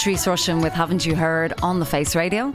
Patrice 0.03 0.27
Rushen 0.27 0.61
with 0.61 0.73
Haven't 0.73 1.07
You 1.07 1.15
Heard 1.15 1.55
on 1.63 1.79
the 1.79 1.87
Face 1.87 2.17
Radio. 2.17 2.51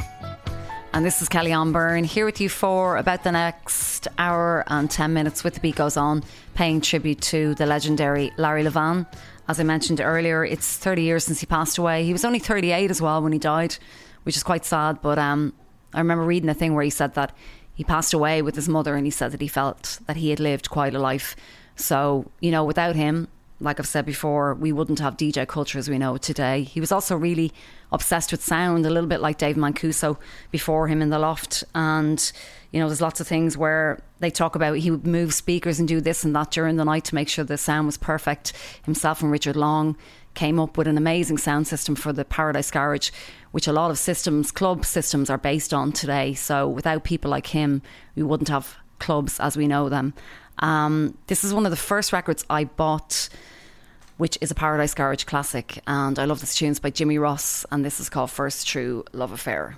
And 0.91 1.05
this 1.05 1.21
is 1.21 1.29
Kelly-Anne 1.29 1.71
Byrne 1.71 2.03
here 2.03 2.25
with 2.25 2.41
you 2.41 2.49
for 2.49 2.97
about 2.97 3.23
the 3.23 3.31
next 3.31 4.05
hour 4.17 4.65
and 4.67 4.91
10 4.91 5.13
minutes 5.13 5.45
with 5.45 5.53
the 5.53 5.61
beat 5.61 5.77
goes 5.77 5.95
on, 5.95 6.25
paying 6.55 6.81
tribute 6.81 7.21
to 7.21 7.55
the 7.55 7.65
legendary 7.65 8.33
Larry 8.35 8.65
Levan. 8.65 9.07
As 9.47 9.61
I 9.61 9.63
mentioned 9.63 10.01
earlier, 10.01 10.43
it's 10.43 10.75
30 10.75 11.03
years 11.03 11.23
since 11.23 11.39
he 11.39 11.45
passed 11.45 11.77
away. 11.77 12.03
He 12.03 12.11
was 12.11 12.25
only 12.25 12.39
38 12.39 12.91
as 12.91 13.01
well 13.01 13.23
when 13.23 13.31
he 13.31 13.39
died, 13.39 13.77
which 14.23 14.35
is 14.35 14.43
quite 14.43 14.65
sad. 14.65 15.01
But 15.01 15.17
um, 15.17 15.53
I 15.93 15.99
remember 15.99 16.25
reading 16.25 16.49
a 16.49 16.53
thing 16.53 16.73
where 16.73 16.83
he 16.83 16.89
said 16.89 17.13
that 17.13 17.33
he 17.73 17.85
passed 17.85 18.13
away 18.13 18.41
with 18.41 18.55
his 18.57 18.67
mother 18.67 18.97
and 18.97 19.05
he 19.05 19.11
said 19.11 19.31
that 19.31 19.39
he 19.39 19.47
felt 19.47 19.99
that 20.05 20.17
he 20.17 20.31
had 20.31 20.41
lived 20.41 20.69
quite 20.69 20.93
a 20.93 20.99
life. 20.99 21.37
So, 21.77 22.29
you 22.41 22.51
know, 22.51 22.65
without 22.65 22.97
him, 22.97 23.29
like 23.59 23.79
I've 23.79 23.87
said 23.87 24.05
before, 24.05 24.53
we 24.53 24.71
wouldn't 24.71 24.99
have 24.99 25.17
DJ 25.17 25.47
culture 25.47 25.79
as 25.79 25.89
we 25.89 25.97
know 25.97 26.15
it 26.15 26.21
today. 26.21 26.63
He 26.63 26.79
was 26.79 26.91
also 26.91 27.15
really 27.15 27.51
obsessed 27.91 28.31
with 28.31 28.43
sound, 28.43 28.85
a 28.85 28.89
little 28.89 29.09
bit 29.09 29.19
like 29.19 29.37
Dave 29.37 29.55
Mancuso 29.55 30.17
before 30.51 30.87
him 30.87 31.01
in 31.01 31.09
the 31.09 31.17
loft. 31.17 31.63
And, 31.73 32.31
you 32.71 32.79
know, 32.79 32.87
there's 32.87 33.01
lots 33.01 33.19
of 33.19 33.27
things 33.27 33.57
where 33.57 33.99
they 34.19 34.29
talk 34.29 34.55
about 34.55 34.77
he 34.77 34.91
would 34.91 35.07
move 35.07 35.33
speakers 35.33 35.79
and 35.79 35.87
do 35.87 36.01
this 36.01 36.23
and 36.23 36.35
that 36.35 36.51
during 36.51 36.75
the 36.75 36.85
night 36.85 37.05
to 37.05 37.15
make 37.15 37.29
sure 37.29 37.43
the 37.43 37.57
sound 37.57 37.87
was 37.87 37.97
perfect. 37.97 38.53
Himself 38.83 39.21
and 39.21 39.31
Richard 39.31 39.55
Long 39.55 39.97
came 40.35 40.59
up 40.59 40.77
with 40.77 40.87
an 40.87 40.97
amazing 40.97 41.39
sound 41.39 41.67
system 41.67 41.95
for 41.95 42.13
the 42.13 42.23
Paradise 42.23 42.69
Garage, 42.69 43.09
which 43.51 43.67
a 43.67 43.73
lot 43.73 43.89
of 43.89 43.97
systems, 43.97 44.51
club 44.51 44.85
systems, 44.85 45.31
are 45.31 45.37
based 45.39 45.73
on 45.73 45.91
today. 45.91 46.35
So 46.35 46.67
without 46.67 47.03
people 47.03 47.31
like 47.31 47.47
him, 47.47 47.81
we 48.15 48.21
wouldn't 48.21 48.49
have 48.49 48.77
clubs 48.99 49.39
as 49.39 49.57
we 49.57 49.67
know 49.67 49.89
them. 49.89 50.13
Um, 50.59 51.17
this 51.27 51.43
is 51.43 51.53
one 51.53 51.65
of 51.65 51.71
the 51.71 51.77
first 51.77 52.13
records 52.13 52.45
I 52.49 52.65
bought, 52.65 53.29
which 54.17 54.37
is 54.41 54.51
a 54.51 54.55
Paradise 54.55 54.93
Garage 54.93 55.23
classic, 55.25 55.81
and 55.87 56.17
I 56.17 56.25
love 56.25 56.39
this 56.39 56.55
tune. 56.55 56.71
It's 56.71 56.79
by 56.79 56.89
Jimmy 56.89 57.17
Ross, 57.17 57.65
and 57.71 57.85
this 57.85 57.99
is 57.99 58.09
called 58.09 58.31
First 58.31 58.67
True 58.67 59.03
Love 59.13 59.31
Affair. 59.31 59.77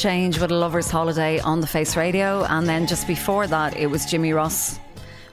Change 0.00 0.40
with 0.40 0.50
a 0.50 0.54
lover's 0.54 0.90
holiday 0.90 1.40
on 1.40 1.60
the 1.60 1.66
Face 1.66 1.94
Radio, 1.94 2.44
and 2.44 2.66
then 2.66 2.86
just 2.86 3.06
before 3.06 3.46
that, 3.46 3.76
it 3.76 3.88
was 3.88 4.06
Jimmy 4.06 4.32
Ross 4.32 4.80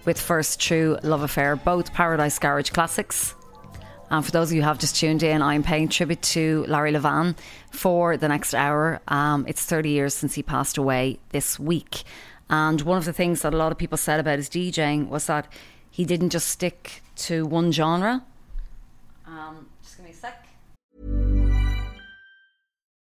with 0.03 0.19
First 0.19 0.59
True 0.59 0.97
Love 1.03 1.21
Affair, 1.23 1.55
both 1.55 1.93
Paradise 1.93 2.37
Garage 2.37 2.71
classics. 2.71 3.33
And 4.11 4.25
for 4.25 4.31
those 4.31 4.49
of 4.49 4.55
you 4.57 4.61
who 4.63 4.67
have 4.67 4.77
just 4.77 4.97
tuned 4.97 5.23
in, 5.23 5.41
I'm 5.41 5.63
paying 5.63 5.87
tribute 5.87 6.21
to 6.33 6.65
Larry 6.67 6.91
Levan 6.91 7.37
for 7.71 8.17
the 8.17 8.27
next 8.27 8.53
hour. 8.53 8.99
Um, 9.07 9.45
it's 9.47 9.63
30 9.63 9.89
years 9.89 10.13
since 10.13 10.33
he 10.33 10.43
passed 10.43 10.77
away 10.77 11.19
this 11.29 11.57
week. 11.57 12.03
And 12.49 12.81
one 12.81 12.97
of 12.97 13.05
the 13.05 13.13
things 13.13 13.43
that 13.43 13.53
a 13.53 13.57
lot 13.57 13.71
of 13.71 13.77
people 13.77 13.97
said 13.97 14.19
about 14.19 14.35
his 14.35 14.49
DJing 14.49 15.07
was 15.07 15.27
that 15.27 15.47
he 15.89 16.03
didn't 16.03 16.31
just 16.31 16.49
stick 16.49 17.01
to 17.15 17.45
one 17.45 17.71
genre. 17.71 18.21
Um, 19.25 19.67
just 19.81 19.95
give 19.95 20.05
me 20.05 20.11
a 20.11 20.13
sec. 20.13 21.46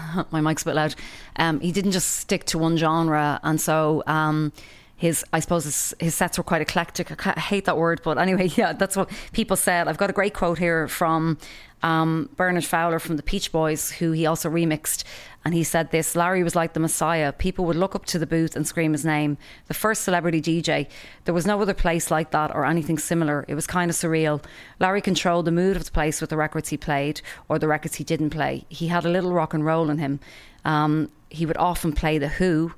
my 0.30 0.40
mic's 0.40 0.62
a 0.62 0.66
bit 0.66 0.74
loud. 0.74 0.94
Um, 1.36 1.60
he 1.60 1.72
didn't 1.72 1.92
just 1.92 2.16
stick 2.16 2.44
to 2.46 2.58
one 2.58 2.76
genre, 2.76 3.40
and 3.42 3.60
so 3.60 4.02
um, 4.06 4.52
his, 4.96 5.24
I 5.32 5.40
suppose, 5.40 5.64
his, 5.64 5.94
his 5.98 6.14
sets 6.14 6.38
were 6.38 6.44
quite 6.44 6.62
eclectic. 6.62 7.26
I 7.26 7.40
hate 7.40 7.64
that 7.64 7.76
word, 7.76 8.00
but 8.04 8.18
anyway, 8.18 8.46
yeah, 8.56 8.72
that's 8.72 8.96
what 8.96 9.10
people 9.32 9.56
said. 9.56 9.88
I've 9.88 9.98
got 9.98 10.10
a 10.10 10.12
great 10.12 10.34
quote 10.34 10.58
here 10.58 10.88
from 10.88 11.38
um, 11.82 12.28
Bernard 12.36 12.64
Fowler 12.64 12.98
from 12.98 13.16
the 13.16 13.22
Peech 13.22 13.50
Boys, 13.50 13.90
who 13.90 14.12
he 14.12 14.26
also 14.26 14.48
remixed, 14.48 15.04
and 15.44 15.54
he 15.54 15.64
said 15.64 15.90
this: 15.90 16.14
Larry 16.14 16.42
was 16.42 16.54
like 16.54 16.72
the 16.72 16.80
Messiah. 16.80 17.32
People 17.32 17.64
would 17.64 17.76
look 17.76 17.94
up 17.94 18.04
to 18.06 18.18
the 18.18 18.26
booth 18.26 18.54
and 18.54 18.66
scream 18.66 18.92
his 18.92 19.04
name. 19.04 19.38
The 19.66 19.74
first 19.74 20.02
celebrity 20.02 20.40
DJ. 20.40 20.88
There 21.24 21.34
was 21.34 21.46
no 21.46 21.60
other 21.60 21.74
place 21.74 22.10
like 22.10 22.30
that 22.30 22.54
or 22.54 22.64
anything 22.64 22.98
similar. 22.98 23.44
It 23.48 23.54
was 23.54 23.66
kind 23.66 23.90
of 23.90 23.96
surreal. 23.96 24.42
Larry 24.78 25.00
controlled 25.00 25.46
the 25.46 25.52
mood 25.52 25.76
of 25.76 25.84
the 25.84 25.90
place 25.90 26.20
with 26.20 26.30
the 26.30 26.36
records 26.36 26.68
he 26.68 26.76
played 26.76 27.20
or 27.48 27.58
the 27.58 27.68
records 27.68 27.96
he 27.96 28.04
didn't 28.04 28.30
play. 28.30 28.64
He 28.68 28.88
had 28.88 29.04
a 29.04 29.10
little 29.10 29.32
rock 29.32 29.54
and 29.54 29.64
roll 29.64 29.90
in 29.90 29.98
him. 29.98 30.20
Um, 30.64 31.10
he 31.28 31.46
would 31.46 31.56
often 31.56 31.92
play 31.92 32.18
the 32.18 32.28
Who, 32.28 32.74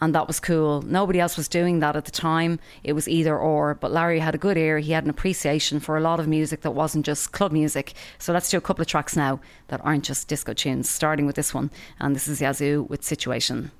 and 0.00 0.14
that 0.14 0.26
was 0.26 0.40
cool. 0.40 0.82
Nobody 0.82 1.20
else 1.20 1.36
was 1.36 1.48
doing 1.48 1.80
that 1.80 1.96
at 1.96 2.04
the 2.04 2.10
time. 2.10 2.58
It 2.84 2.92
was 2.92 3.08
either 3.08 3.38
or. 3.38 3.74
But 3.74 3.92
Larry 3.92 4.20
had 4.20 4.34
a 4.34 4.38
good 4.38 4.58
ear. 4.58 4.78
He 4.78 4.92
had 4.92 5.04
an 5.04 5.10
appreciation 5.10 5.80
for 5.80 5.96
a 5.96 6.00
lot 6.00 6.20
of 6.20 6.28
music 6.28 6.60
that 6.62 6.72
wasn't 6.72 7.06
just 7.06 7.32
club 7.32 7.52
music. 7.52 7.94
So 8.18 8.32
let's 8.32 8.50
do 8.50 8.58
a 8.58 8.60
couple 8.60 8.82
of 8.82 8.88
tracks 8.88 9.16
now 9.16 9.40
that 9.68 9.80
aren't 9.84 10.04
just 10.04 10.28
disco 10.28 10.52
tunes, 10.52 10.90
starting 10.90 11.26
with 11.26 11.36
this 11.36 11.54
one. 11.54 11.70
And 11.98 12.14
this 12.14 12.28
is 12.28 12.40
Yazoo 12.40 12.82
with 12.88 13.04
Situation. 13.04 13.70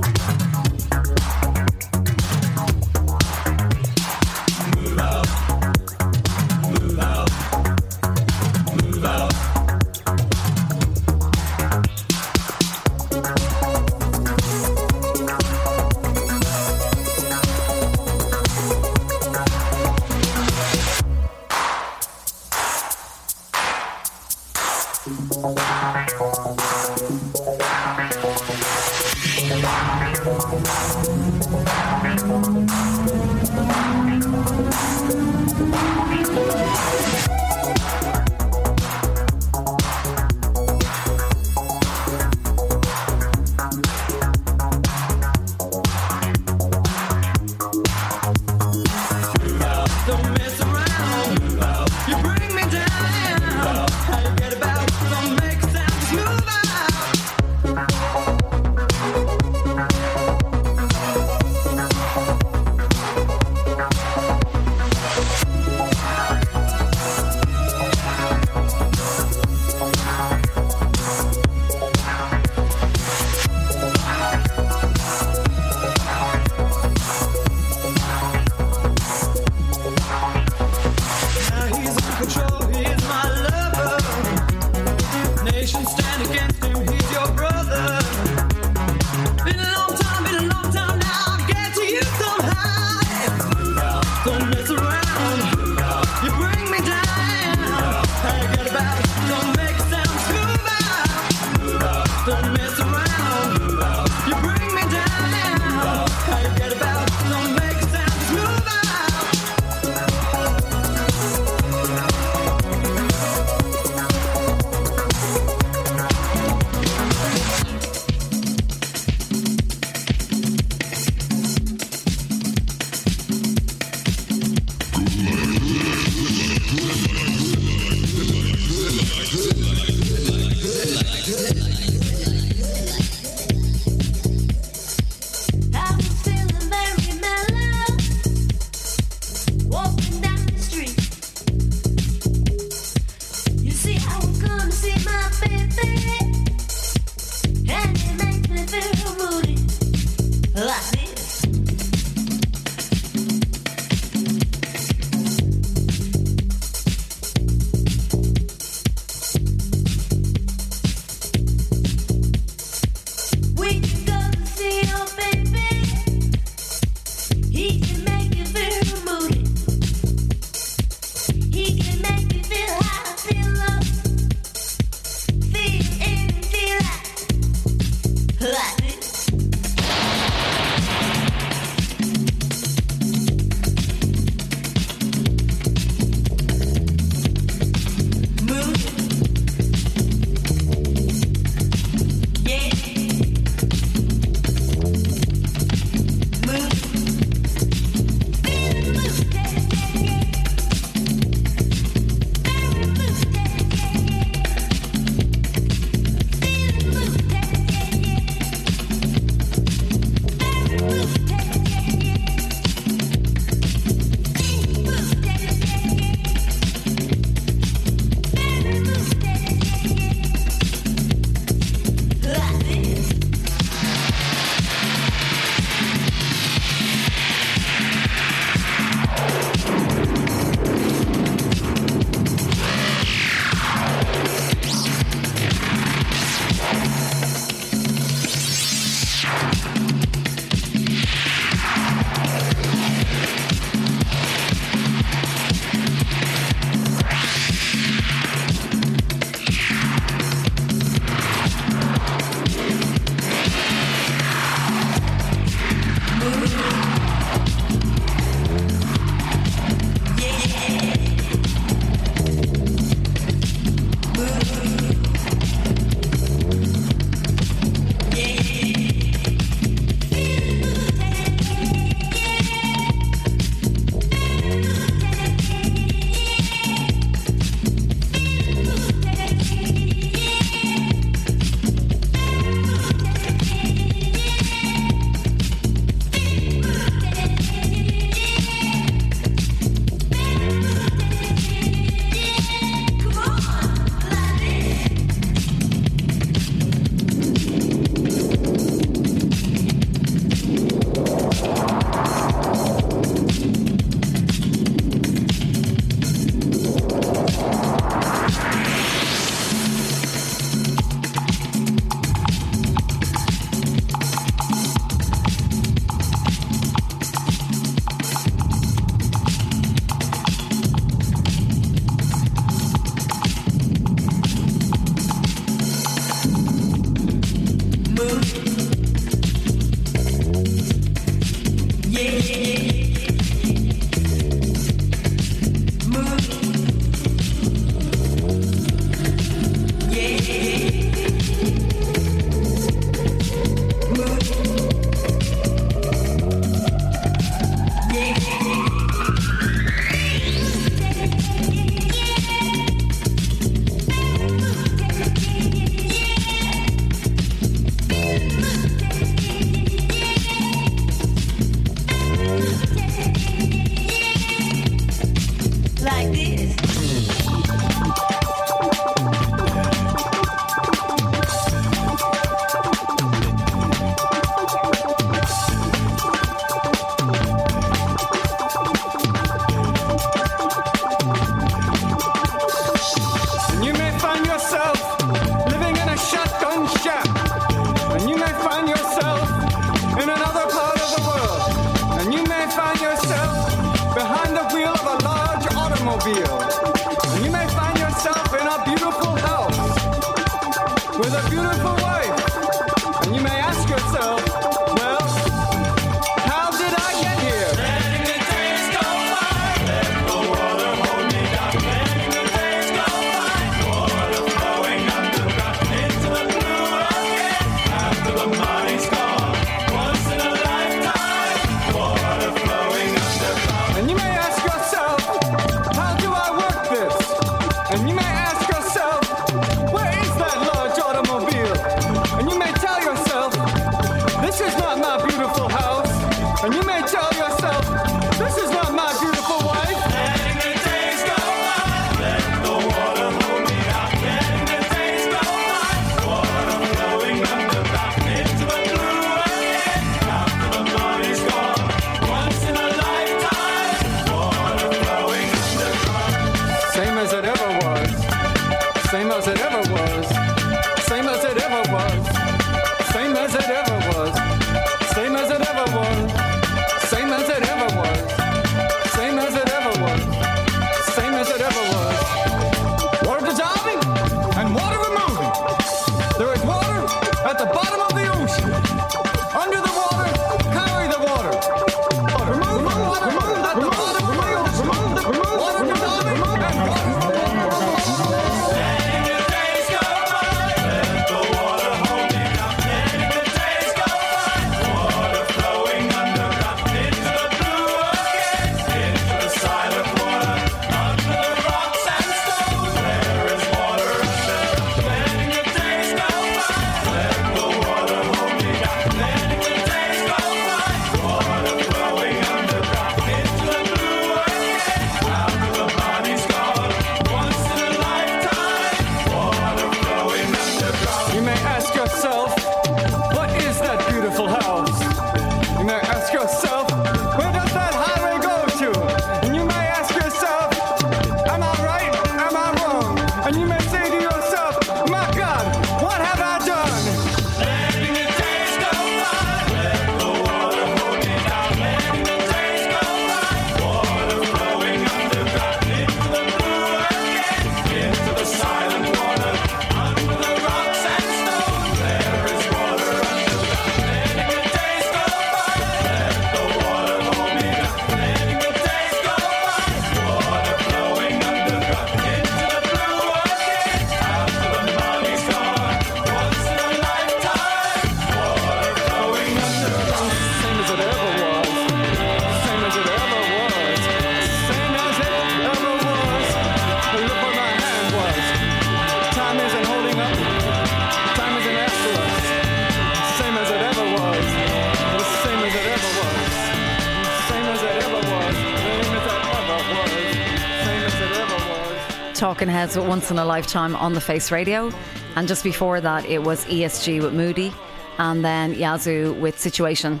Heads 592.58 592.76
with 592.76 592.88
Once 592.88 593.12
in 593.12 593.20
a 593.20 593.24
Lifetime 593.24 593.76
on 593.76 593.92
the 593.92 594.00
Face 594.00 594.32
Radio. 594.32 594.72
And 595.14 595.28
just 595.28 595.44
before 595.44 595.80
that, 595.80 596.04
it 596.06 596.20
was 596.20 596.44
ESG 596.46 597.00
with 597.00 597.14
Moody 597.14 597.52
and 597.98 598.24
then 598.24 598.52
Yazoo 598.52 599.12
with 599.20 599.38
Situation. 599.38 600.00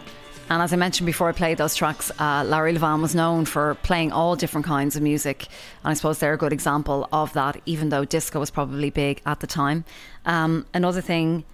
And 0.50 0.60
as 0.60 0.72
I 0.72 0.76
mentioned 0.76 1.06
before 1.06 1.28
I 1.28 1.32
played 1.32 1.58
those 1.58 1.76
tracks, 1.76 2.10
uh, 2.18 2.42
Larry 2.44 2.74
Levan 2.74 3.00
was 3.00 3.14
known 3.14 3.44
for 3.44 3.76
playing 3.84 4.10
all 4.10 4.34
different 4.34 4.66
kinds 4.66 4.96
of 4.96 5.04
music. 5.04 5.46
And 5.84 5.92
I 5.92 5.94
suppose 5.94 6.18
they're 6.18 6.32
a 6.32 6.36
good 6.36 6.52
example 6.52 7.08
of 7.12 7.32
that, 7.34 7.60
even 7.64 7.90
though 7.90 8.04
disco 8.04 8.40
was 8.40 8.50
probably 8.50 8.90
big 8.90 9.22
at 9.24 9.38
the 9.38 9.46
time. 9.46 9.84
Um, 10.26 10.66
another 10.74 11.00
thing 11.00 11.44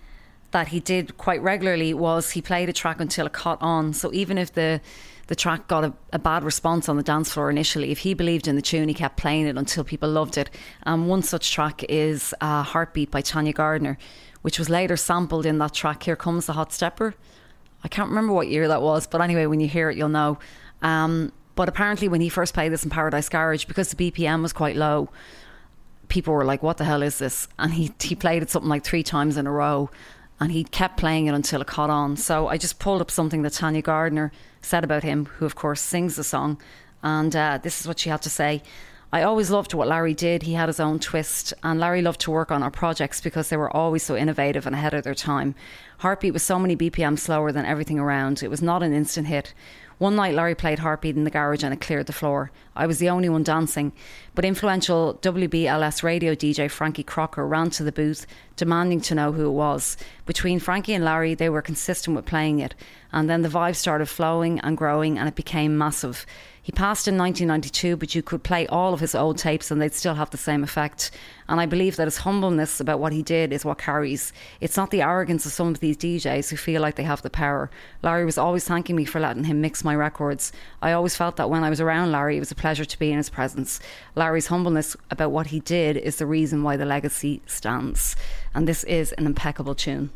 that 0.52 0.68
he 0.68 0.80
did 0.80 1.18
quite 1.18 1.42
regularly 1.42 1.92
was 1.92 2.30
he 2.30 2.40
played 2.40 2.70
a 2.70 2.72
track 2.72 2.98
until 2.98 3.26
it 3.26 3.34
caught 3.34 3.60
on. 3.60 3.92
So 3.92 4.10
even 4.14 4.38
if 4.38 4.54
the 4.54 4.80
the 5.26 5.34
track 5.34 5.68
got 5.68 5.84
a, 5.84 5.92
a 6.12 6.18
bad 6.18 6.44
response 6.44 6.88
on 6.88 6.96
the 6.96 7.02
dance 7.02 7.32
floor 7.32 7.50
initially, 7.50 7.90
if 7.90 8.00
he 8.00 8.14
believed 8.14 8.46
in 8.46 8.56
the 8.56 8.62
tune, 8.62 8.88
he 8.88 8.94
kept 8.94 9.16
playing 9.16 9.46
it 9.46 9.56
until 9.56 9.84
people 9.84 10.08
loved 10.08 10.36
it. 10.36 10.50
And 10.84 11.08
one 11.08 11.22
such 11.22 11.50
track 11.50 11.84
is 11.88 12.34
uh, 12.40 12.62
"Heartbeat" 12.62 13.10
by 13.10 13.22
Taana 13.22 13.54
Gardner, 13.54 13.96
which 14.42 14.58
was 14.58 14.68
later 14.68 14.96
sampled 14.96 15.46
in 15.46 15.58
that 15.58 15.74
track 15.74 16.02
"Here 16.02 16.16
Comes 16.16 16.46
the 16.46 16.52
Hot 16.52 16.72
Stepper." 16.72 17.14
I 17.82 17.88
can't 17.88 18.08
remember 18.08 18.32
what 18.32 18.48
year 18.48 18.68
that 18.68 18.82
was, 18.82 19.06
but 19.06 19.20
anyway, 19.20 19.46
when 19.46 19.60
you 19.60 19.68
hear 19.68 19.90
it, 19.90 19.96
you'll 19.96 20.08
know. 20.08 20.38
Um, 20.80 21.32
but 21.54 21.68
apparently, 21.68 22.08
when 22.08 22.20
he 22.20 22.28
first 22.28 22.54
played 22.54 22.72
this 22.72 22.84
in 22.84 22.90
Paradise 22.90 23.28
Garage, 23.28 23.66
because 23.66 23.90
the 23.90 24.10
BPM 24.10 24.42
was 24.42 24.52
quite 24.52 24.76
low, 24.76 25.10
people 26.08 26.34
were 26.34 26.44
like, 26.44 26.62
"What 26.62 26.78
the 26.78 26.84
hell 26.84 27.02
is 27.02 27.18
this?" 27.18 27.48
And 27.58 27.74
he 27.74 27.92
he 28.00 28.14
played 28.14 28.42
it 28.42 28.50
something 28.50 28.68
like 28.68 28.84
three 28.84 29.02
times 29.02 29.36
in 29.36 29.46
a 29.46 29.52
row, 29.52 29.90
and 30.40 30.52
he 30.52 30.64
kept 30.64 30.96
playing 30.96 31.26
it 31.26 31.34
until 31.34 31.60
it 31.60 31.66
caught 31.66 31.90
on. 31.90 32.16
So 32.16 32.48
I 32.48 32.56
just 32.56 32.78
pulled 32.78 33.00
up 33.00 33.10
something 33.10 33.42
that 33.42 33.52
Taana 33.52 33.82
Gardner 33.82 34.32
said 34.64 34.84
about 34.84 35.02
him, 35.02 35.26
who 35.26 35.46
of 35.46 35.54
course 35.54 35.80
sings 35.80 36.16
the 36.16 36.24
song, 36.24 36.60
and 37.02 37.34
uh, 37.36 37.58
this 37.62 37.80
is 37.80 37.86
what 37.86 37.98
she 37.98 38.10
had 38.10 38.22
to 38.22 38.30
say. 38.30 38.62
I 39.14 39.22
always 39.22 39.48
loved 39.48 39.74
what 39.74 39.86
Larry 39.86 40.12
did. 40.12 40.42
He 40.42 40.54
had 40.54 40.68
his 40.68 40.80
own 40.80 40.98
twist, 40.98 41.54
and 41.62 41.78
Larry 41.78 42.02
loved 42.02 42.20
to 42.22 42.32
work 42.32 42.50
on 42.50 42.64
our 42.64 42.70
projects 42.70 43.20
because 43.20 43.48
they 43.48 43.56
were 43.56 43.70
always 43.70 44.02
so 44.02 44.16
innovative 44.16 44.66
and 44.66 44.74
ahead 44.74 44.92
of 44.92 45.04
their 45.04 45.14
time. 45.14 45.54
Heartbeat 45.98 46.32
was 46.32 46.42
so 46.42 46.58
many 46.58 46.74
BPM 46.76 47.16
slower 47.16 47.52
than 47.52 47.64
everything 47.64 48.00
around. 48.00 48.42
It 48.42 48.50
was 48.50 48.60
not 48.60 48.82
an 48.82 48.92
instant 48.92 49.28
hit. 49.28 49.54
One 49.98 50.16
night, 50.16 50.34
Larry 50.34 50.56
played 50.56 50.80
Heartbeat 50.80 51.16
in 51.16 51.22
the 51.22 51.30
garage 51.30 51.62
and 51.62 51.72
it 51.72 51.80
cleared 51.80 52.06
the 52.06 52.12
floor. 52.12 52.50
I 52.74 52.86
was 52.86 52.98
the 52.98 53.10
only 53.10 53.28
one 53.28 53.44
dancing, 53.44 53.92
but 54.34 54.44
influential 54.44 55.18
WBLS 55.22 56.02
radio 56.02 56.34
DJ 56.34 56.68
Frankie 56.68 57.04
Crocker 57.04 57.46
ran 57.46 57.70
to 57.70 57.84
the 57.84 57.92
booth, 57.92 58.26
demanding 58.56 59.00
to 59.02 59.14
know 59.14 59.30
who 59.30 59.46
it 59.46 59.52
was. 59.52 59.96
Between 60.26 60.58
Frankie 60.58 60.94
and 60.94 61.04
Larry, 61.04 61.34
they 61.34 61.48
were 61.48 61.62
consistent 61.62 62.16
with 62.16 62.26
playing 62.26 62.58
it, 62.58 62.74
and 63.12 63.30
then 63.30 63.42
the 63.42 63.48
vibe 63.48 63.76
started 63.76 64.06
flowing 64.06 64.58
and 64.60 64.76
growing, 64.76 65.16
and 65.16 65.28
it 65.28 65.36
became 65.36 65.78
massive. 65.78 66.26
He 66.64 66.72
passed 66.72 67.06
in 67.06 67.18
1992, 67.18 67.94
but 67.98 68.14
you 68.14 68.22
could 68.22 68.42
play 68.42 68.66
all 68.68 68.94
of 68.94 69.00
his 69.00 69.14
old 69.14 69.36
tapes 69.36 69.70
and 69.70 69.82
they'd 69.82 69.92
still 69.92 70.14
have 70.14 70.30
the 70.30 70.38
same 70.38 70.64
effect. 70.64 71.10
And 71.46 71.60
I 71.60 71.66
believe 71.66 71.96
that 71.96 72.06
his 72.06 72.16
humbleness 72.16 72.80
about 72.80 73.00
what 73.00 73.12
he 73.12 73.22
did 73.22 73.52
is 73.52 73.66
what 73.66 73.76
carries. 73.76 74.32
It's 74.62 74.78
not 74.78 74.90
the 74.90 75.02
arrogance 75.02 75.44
of 75.44 75.52
some 75.52 75.68
of 75.68 75.80
these 75.80 75.98
DJs 75.98 76.48
who 76.48 76.56
feel 76.56 76.80
like 76.80 76.94
they 76.94 77.02
have 77.02 77.20
the 77.20 77.28
power. 77.28 77.70
Larry 78.02 78.24
was 78.24 78.38
always 78.38 78.64
thanking 78.64 78.96
me 78.96 79.04
for 79.04 79.20
letting 79.20 79.44
him 79.44 79.60
mix 79.60 79.84
my 79.84 79.94
records. 79.94 80.52
I 80.80 80.92
always 80.92 81.14
felt 81.14 81.36
that 81.36 81.50
when 81.50 81.64
I 81.64 81.68
was 81.68 81.82
around 81.82 82.12
Larry, 82.12 82.38
it 82.38 82.40
was 82.40 82.50
a 82.50 82.54
pleasure 82.54 82.86
to 82.86 82.98
be 82.98 83.10
in 83.10 83.18
his 83.18 83.28
presence. 83.28 83.78
Larry's 84.14 84.46
humbleness 84.46 84.96
about 85.10 85.32
what 85.32 85.48
he 85.48 85.60
did 85.60 85.98
is 85.98 86.16
the 86.16 86.24
reason 86.24 86.62
why 86.62 86.78
the 86.78 86.86
legacy 86.86 87.42
stands. 87.44 88.16
And 88.54 88.66
this 88.66 88.84
is 88.84 89.12
an 89.12 89.26
impeccable 89.26 89.74
tune. 89.74 90.12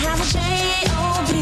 have 0.00 0.20
a 0.20 0.24
J-O-B 0.24 1.35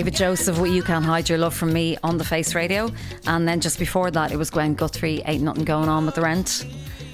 David 0.00 0.14
Joseph 0.14 0.58
with 0.58 0.72
You 0.72 0.82
Can't 0.82 1.04
Hide 1.04 1.28
Your 1.28 1.36
Love 1.36 1.52
From 1.52 1.74
Me 1.74 1.98
on 2.02 2.16
the 2.16 2.24
Face 2.24 2.54
Radio. 2.54 2.90
And 3.26 3.46
then 3.46 3.60
just 3.60 3.78
before 3.78 4.10
that, 4.10 4.32
it 4.32 4.38
was 4.38 4.48
Gwen 4.48 4.72
Guthrie, 4.72 5.20
Ain't 5.26 5.42
Nothing 5.42 5.66
Going 5.66 5.90
On 5.90 6.06
with 6.06 6.14
the 6.14 6.22
Rent. 6.22 6.64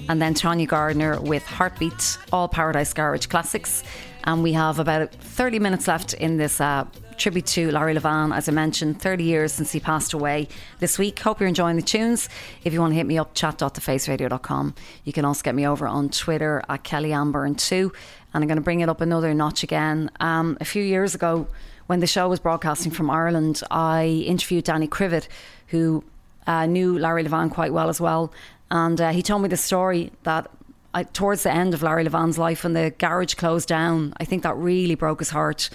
And 0.07 0.21
then 0.21 0.33
Taana 0.33 0.65
Gardner 0.65 1.19
with 1.19 1.43
Heartbeat, 1.43 2.17
all 2.31 2.47
Paradise 2.47 2.93
Garage 2.93 3.25
classics. 3.25 3.83
And 4.23 4.41
we 4.41 4.53
have 4.53 4.79
about 4.79 5.13
30 5.13 5.59
minutes 5.59 5.85
left 5.85 6.13
in 6.13 6.37
this 6.37 6.61
uh, 6.61 6.85
tribute 7.17 7.45
to 7.47 7.71
Larry 7.71 7.93
Levan. 7.93 8.33
As 8.33 8.47
I 8.47 8.53
mentioned, 8.53 9.01
30 9.01 9.25
years 9.25 9.51
since 9.51 9.73
he 9.73 9.81
passed 9.81 10.13
away 10.13 10.47
this 10.79 10.97
week. 10.97 11.19
Hope 11.19 11.41
you're 11.41 11.49
enjoying 11.49 11.75
the 11.75 11.81
tunes. 11.81 12.29
If 12.63 12.71
you 12.71 12.79
want 12.79 12.91
to 12.91 12.95
hit 12.95 13.05
me 13.05 13.17
up, 13.17 13.33
chat.thefaceradio.com. 13.33 14.75
You 15.03 15.11
can 15.11 15.25
also 15.25 15.43
get 15.43 15.55
me 15.55 15.67
over 15.67 15.89
on 15.89 16.07
Twitter 16.07 16.63
at 16.69 16.85
Kelly 16.85 17.11
Anne 17.11 17.33
Byrne 17.33 17.55
2 17.55 17.91
And 18.33 18.43
I'm 18.43 18.47
going 18.47 18.55
to 18.55 18.63
bring 18.63 18.79
it 18.79 18.87
up 18.87 19.01
another 19.01 19.33
notch 19.33 19.63
again. 19.63 20.09
Um, 20.21 20.57
a 20.61 20.65
few 20.65 20.81
years 20.81 21.15
ago, 21.15 21.47
when 21.87 21.99
the 21.99 22.07
show 22.07 22.29
was 22.29 22.39
broadcasting 22.39 22.91
from 22.91 23.09
Ireland, 23.09 23.61
I 23.71 24.23
interviewed 24.27 24.65
Danny 24.65 24.87
Krivit, 24.87 25.27
who 25.67 26.03
uh, 26.45 26.65
knew 26.65 26.97
Larry 26.97 27.23
Levan 27.23 27.49
quite 27.49 27.73
well 27.73 27.89
as 27.89 27.99
well. 27.99 28.31
And 28.69 28.99
uh, 28.99 29.11
he 29.11 29.21
told 29.21 29.41
me 29.41 29.49
the 29.49 29.57
story 29.57 30.11
that 30.23 30.49
I, 30.93 31.03
towards 31.03 31.43
the 31.43 31.51
end 31.51 31.73
of 31.73 31.83
Larry 31.83 32.03
Levan's 32.03 32.37
life, 32.37 32.63
when 32.63 32.73
the 32.73 32.93
garage 32.97 33.35
closed 33.35 33.67
down, 33.67 34.13
I 34.17 34.25
think 34.25 34.43
that 34.43 34.55
really 34.57 34.95
broke 34.95 35.19
his 35.19 35.29
heart 35.29 35.69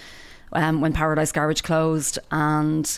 um, 0.51 0.81
when 0.81 0.93
Paradise 0.93 1.31
Garage 1.31 1.61
closed. 1.61 2.19
And 2.31 2.97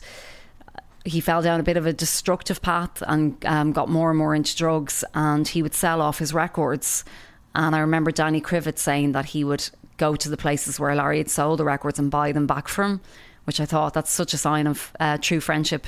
he 1.06 1.22
fell 1.22 1.42
down 1.42 1.60
a 1.60 1.64
bit 1.64 1.78
of 1.78 1.86
a 1.86 1.94
destructive 1.94 2.62
path 2.62 3.02
and 3.08 3.44
um, 3.46 3.72
got 3.72 3.90
more 3.90 4.10
and 4.10 4.18
more 4.18 4.36
into 4.36 4.56
drugs. 4.56 5.04
And 5.14 5.48
he 5.48 5.62
would 5.62 5.74
sell 5.74 6.02
off 6.02 6.20
his 6.20 6.34
records. 6.34 7.06
And 7.54 7.76
I 7.76 7.80
remember 7.80 8.12
Danny 8.12 8.42
Krivit 8.42 8.78
saying 8.78 9.14
that 9.14 9.26
he 9.26 9.44
would 9.46 9.70
go 9.98 10.16
to 10.16 10.30
the 10.30 10.38
places 10.38 10.80
where 10.80 10.96
Larry 10.96 11.20
had 11.20 11.30
sold 11.30 11.60
the 11.60 11.66
records 11.66 12.00
and 12.00 12.12
buy 12.12 12.32
them 12.32 12.48
back 12.48 12.68
from 12.68 13.02
which 13.46 13.60
I 13.60 13.66
thought 13.66 13.94
that's 13.94 14.12
such 14.12 14.34
a 14.34 14.38
sign 14.38 14.68
of 14.68 14.92
uh, 15.00 15.18
true 15.20 15.40
friendship. 15.40 15.88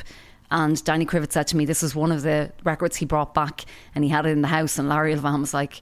And 0.49 0.81
Danny 0.85 1.05
Krivit 1.05 1.33
said 1.33 1.47
to 1.47 1.57
me, 1.57 1.65
This 1.65 1.81
was 1.81 1.93
one 1.93 2.11
of 2.11 2.21
the 2.21 2.53
records 2.63 2.95
he 2.95 3.05
brought 3.05 3.33
back 3.33 3.65
and 3.93 4.03
he 4.03 4.09
had 4.09 4.25
it 4.25 4.29
in 4.29 4.41
the 4.41 4.47
house. 4.47 4.79
And 4.79 4.87
Larry 4.87 5.13
Levan 5.13 5.41
was 5.41 5.53
like, 5.53 5.81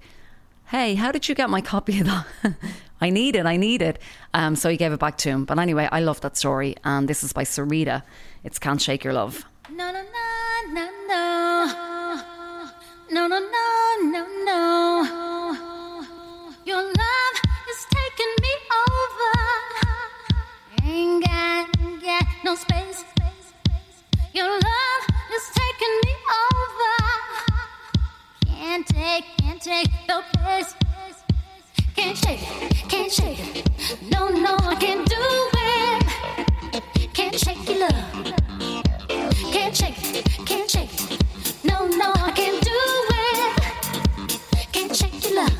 Hey, 0.68 0.96
how 0.96 1.12
did 1.12 1.30
you 1.30 1.36
get 1.36 1.50
my 1.50 1.62
copy 1.62 2.00
of 2.00 2.08
that? 2.08 2.26
I 3.02 3.12
need 3.12 3.36
it, 3.36 3.46
I 3.46 3.58
need 3.58 3.84
it. 3.84 4.02
Um, 4.34 4.56
so 4.56 4.70
he 4.70 4.78
gave 4.78 4.92
it 4.92 5.00
back 5.00 5.18
to 5.20 5.30
him. 5.30 5.46
But 5.46 5.60
anyway, 5.60 5.88
I 5.92 6.00
love 6.00 6.22
that 6.22 6.38
story. 6.38 6.76
And 6.84 7.08
this 7.08 7.24
is 7.24 7.34
by 7.34 7.44
Syreeta. 7.44 8.02
It's 8.44 8.58
Can't 8.58 8.82
Shake 8.82 9.04
Your 9.04 9.14
Love. 9.14 9.46
No, 9.70 9.92
no, 9.92 10.02
no, 10.02 10.74
no, 10.74 10.90
no. 11.08 12.62
No, 13.12 13.28
no, 13.28 13.40
no, 13.40 13.98
no, 14.10 14.28
no. 14.46 16.06
Your 16.66 16.82
love 16.82 17.15
Ain't 20.96 21.26
got, 21.26 21.68
got 22.02 22.26
no 22.46 22.56
space. 22.56 23.04
Your 24.34 24.48
love 24.48 25.04
is 25.36 25.52
taking 25.54 25.96
me 26.06 26.14
over. 26.46 26.96
Can't 28.46 28.88
take, 28.88 29.26
can't 29.38 29.62
take 29.62 29.90
the 30.08 30.24
place. 30.38 30.74
Can't 31.98 32.18
shake 32.18 32.40
can't 32.88 33.12
shake. 33.12 33.66
No, 34.10 34.30
no, 34.30 34.56
I 34.62 34.76
can't 34.76 35.06
do 35.06 35.50
it. 35.58 36.84
Can't 37.14 37.38
shake 37.38 37.68
your 37.68 37.80
love. 37.80 38.06
Can't 39.52 39.76
shake 39.76 39.98
can't 40.46 40.72
shake. 40.72 41.20
No, 41.66 41.88
no, 41.88 42.14
I 42.16 42.32
can't 42.32 42.64
do 42.64 42.72
it. 43.20 44.40
Can't 44.72 44.96
shake 44.96 45.26
your 45.26 45.44
love. 45.44 45.56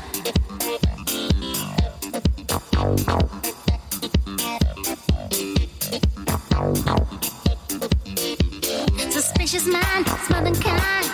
Suspicious 9.10 9.66
mind, 9.66 10.08
smothering 10.24 10.54
kind. 10.54 11.06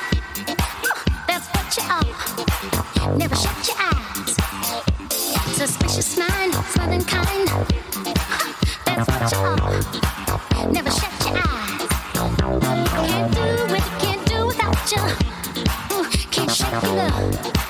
That's 1.26 1.48
what 1.48 1.76
you 1.76 1.82
are. 1.90 3.16
Never 3.16 3.34
shut 3.34 3.66
your 3.66 3.76
eyes. 3.80 4.36
Suspicious 5.56 6.16
mind, 6.16 6.54
smothering 6.54 7.02
kind. 7.02 7.48
That's 8.84 9.08
what 9.08 9.32
you 9.32 9.38
are. 9.38 10.70
Never 10.70 10.90
shut 10.92 11.26
your 11.26 11.38
eyes. 11.38 11.88
Can't 13.08 13.34
do 13.34 13.50
can't 13.98 14.24
do 14.28 14.46
without 14.46 14.92
you. 14.92 15.02
Can't 16.30 16.50
shake 16.52 16.82
your 16.82 16.94
love. 16.94 17.61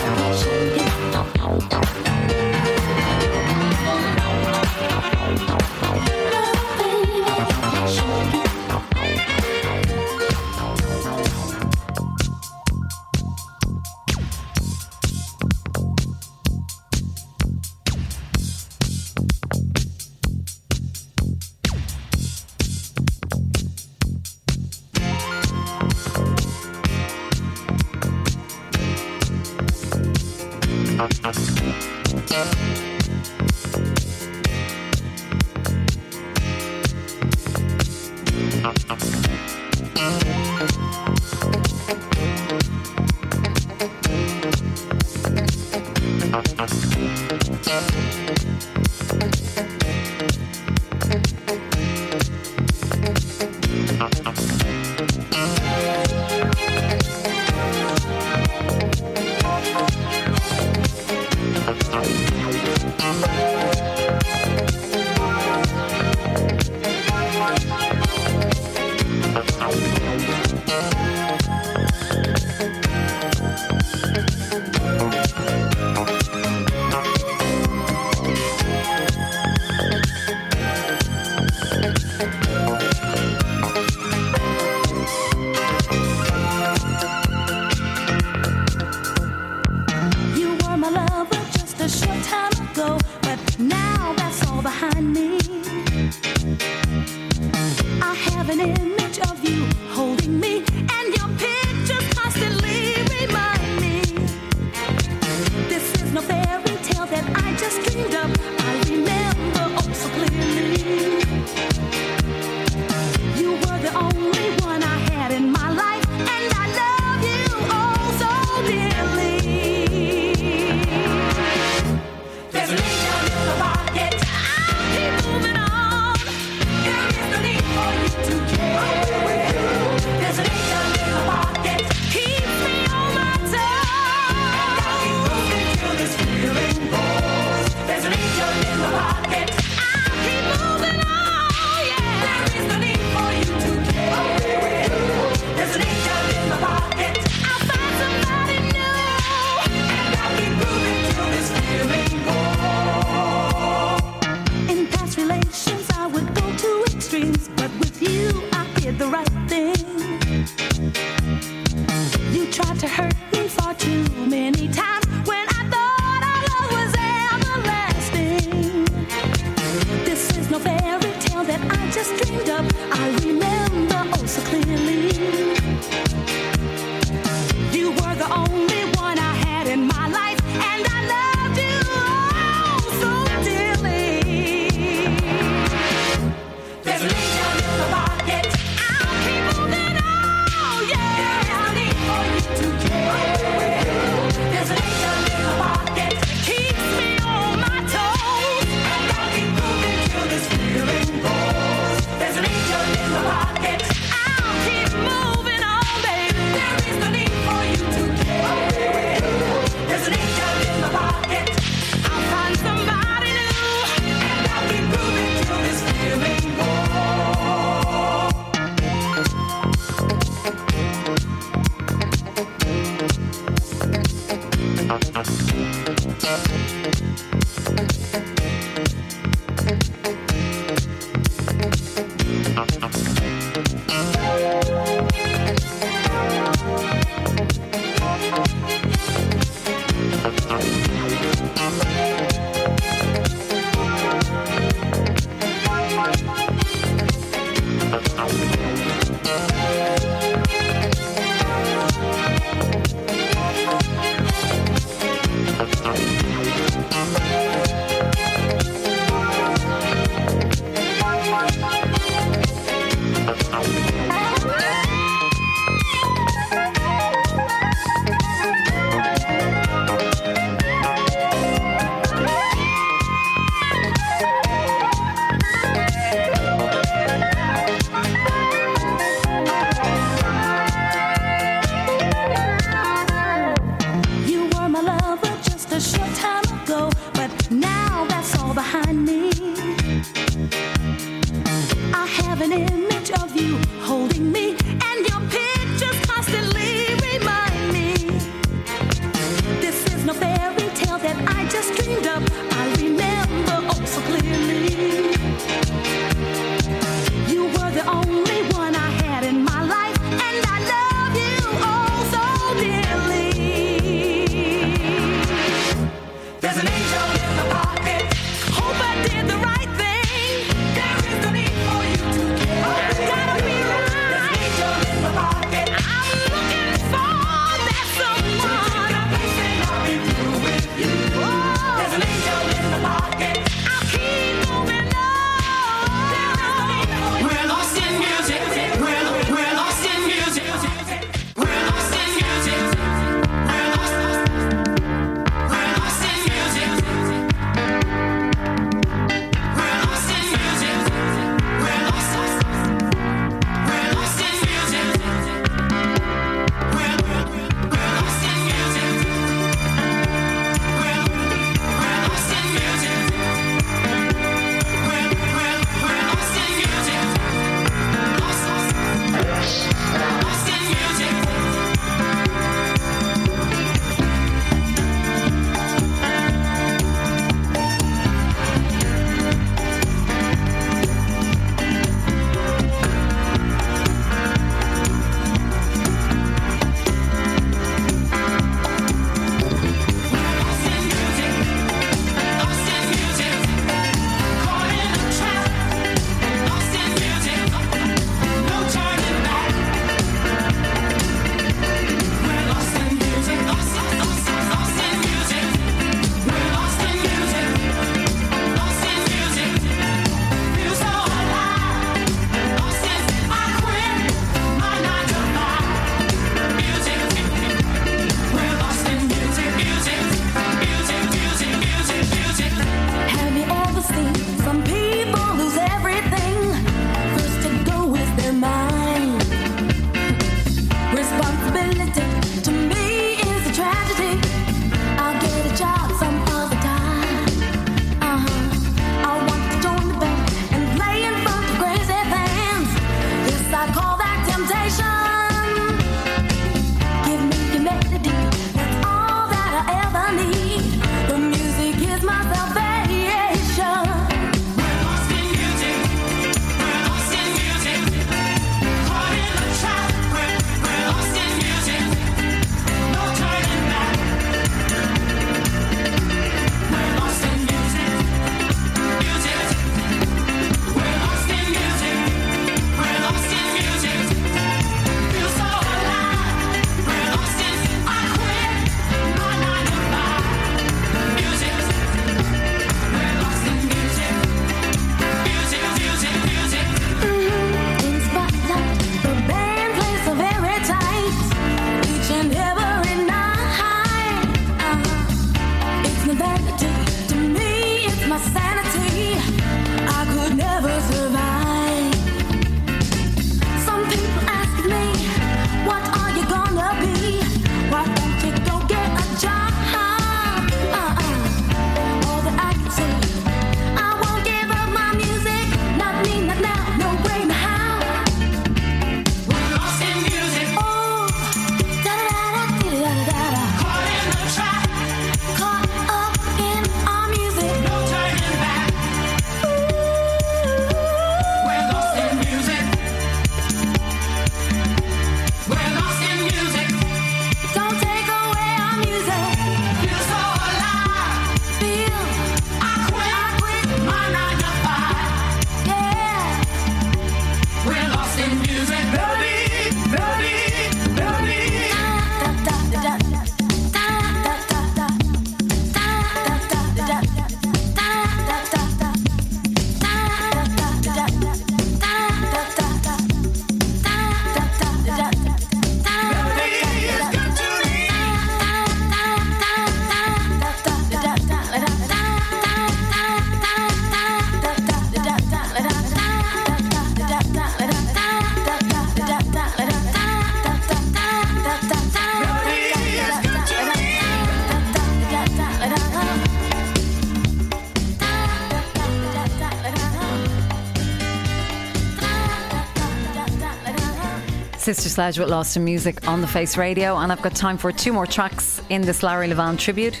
Sister 594.78 594.90
Sledge 594.94 595.18
with 595.18 595.28
Lost 595.28 595.56
in 595.56 595.64
Music 595.64 596.06
on 596.06 596.20
the 596.20 596.28
Face 596.28 596.56
Radio, 596.56 596.96
and 596.96 597.10
I've 597.10 597.20
got 597.20 597.34
time 597.34 597.58
for 597.58 597.72
two 597.72 597.92
more 597.92 598.06
tracks 598.06 598.62
in 598.68 598.82
this 598.82 599.02
Larry 599.02 599.26
Levan 599.26 599.58
tribute. 599.58 600.00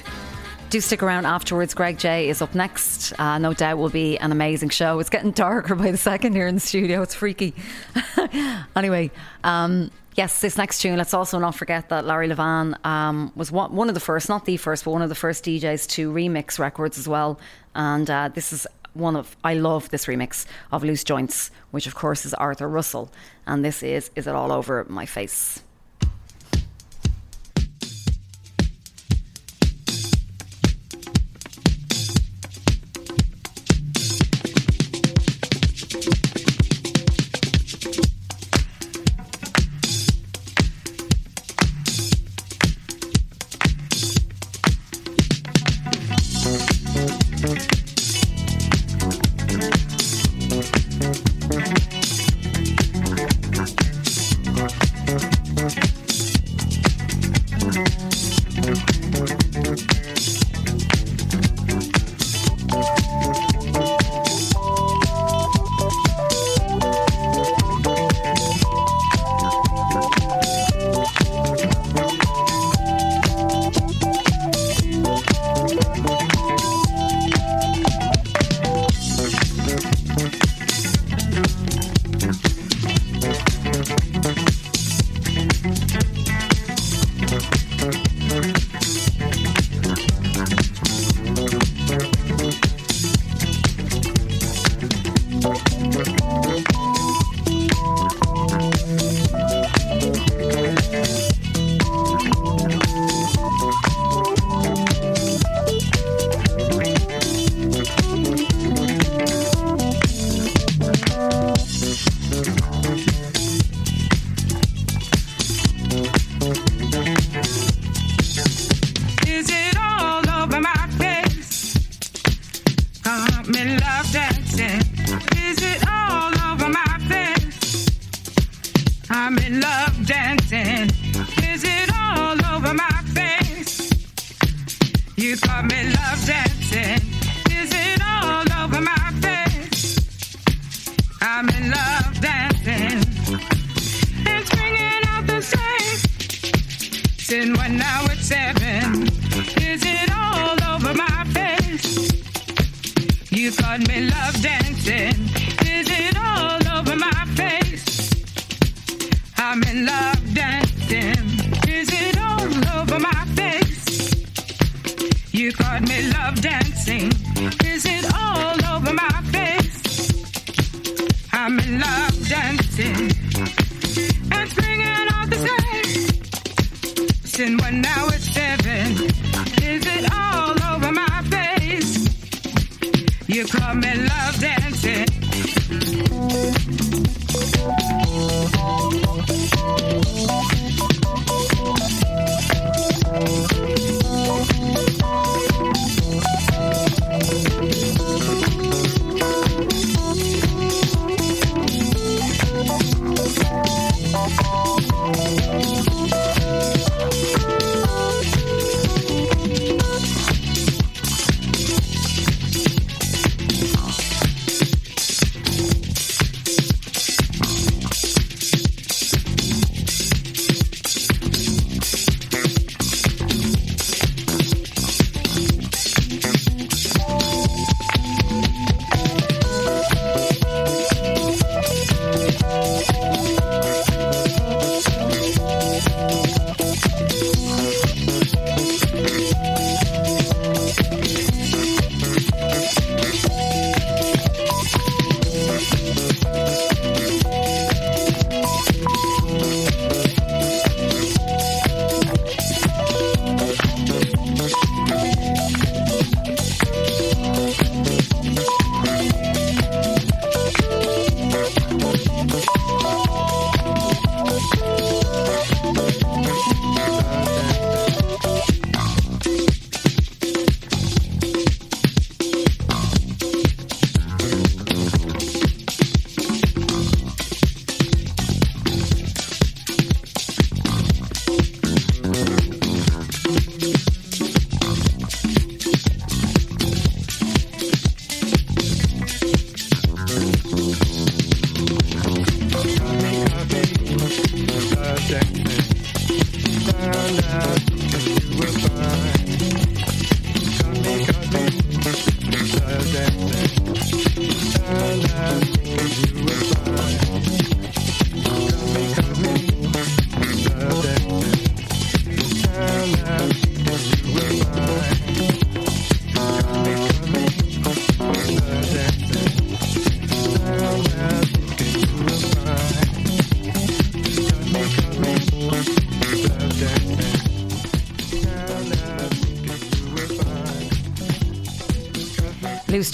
Do 0.70 0.80
stick 0.80 1.02
around 1.02 1.26
afterwards. 1.26 1.74
Greg 1.74 1.98
J 1.98 2.28
is 2.28 2.40
up 2.40 2.54
next. 2.54 3.12
Uh, 3.18 3.38
no 3.38 3.52
doubt 3.52 3.78
will 3.78 3.88
be 3.88 4.16
an 4.18 4.30
amazing 4.30 4.68
show. 4.68 5.00
It's 5.00 5.10
getting 5.10 5.32
darker 5.32 5.74
by 5.74 5.90
the 5.90 5.96
second 5.96 6.34
here 6.34 6.46
in 6.46 6.54
the 6.54 6.60
studio. 6.60 7.02
It's 7.02 7.12
freaky. 7.12 7.54
anyway, 8.76 9.10
um, 9.42 9.90
yes, 10.14 10.40
this 10.40 10.56
next 10.56 10.80
tune. 10.80 10.96
Let's 10.96 11.12
also 11.12 11.40
not 11.40 11.56
forget 11.56 11.88
that 11.88 12.04
Larry 12.04 12.28
Levan 12.28 12.76
um, 12.86 13.32
was 13.34 13.50
one, 13.50 13.74
one 13.74 13.88
of 13.88 13.94
the 13.94 14.00
first, 14.00 14.28
not 14.28 14.44
the 14.44 14.58
first, 14.58 14.84
but 14.84 14.92
one 14.92 15.02
of 15.02 15.08
the 15.08 15.16
first 15.16 15.44
DJs 15.44 15.88
to 15.88 16.12
remix 16.12 16.60
records 16.60 16.98
as 16.98 17.08
well. 17.08 17.40
And 17.74 18.08
uh, 18.08 18.28
this 18.32 18.52
is 18.52 18.64
one 18.94 19.16
of 19.16 19.36
I 19.44 19.54
love 19.54 19.90
this 19.90 20.06
remix 20.06 20.46
of 20.72 20.82
Loose 20.82 21.04
Joints, 21.04 21.50
which 21.70 21.86
of 21.86 21.94
course 21.94 22.24
is 22.26 22.34
Arthur 22.34 22.68
Russell, 22.68 23.12
and 23.46 23.64
this 23.64 23.82
is 23.82 24.10
Is 24.16 24.26
It 24.26 24.34
All 24.34 24.52
Over 24.52 24.84
My 24.88 25.06
Face. 25.06 25.62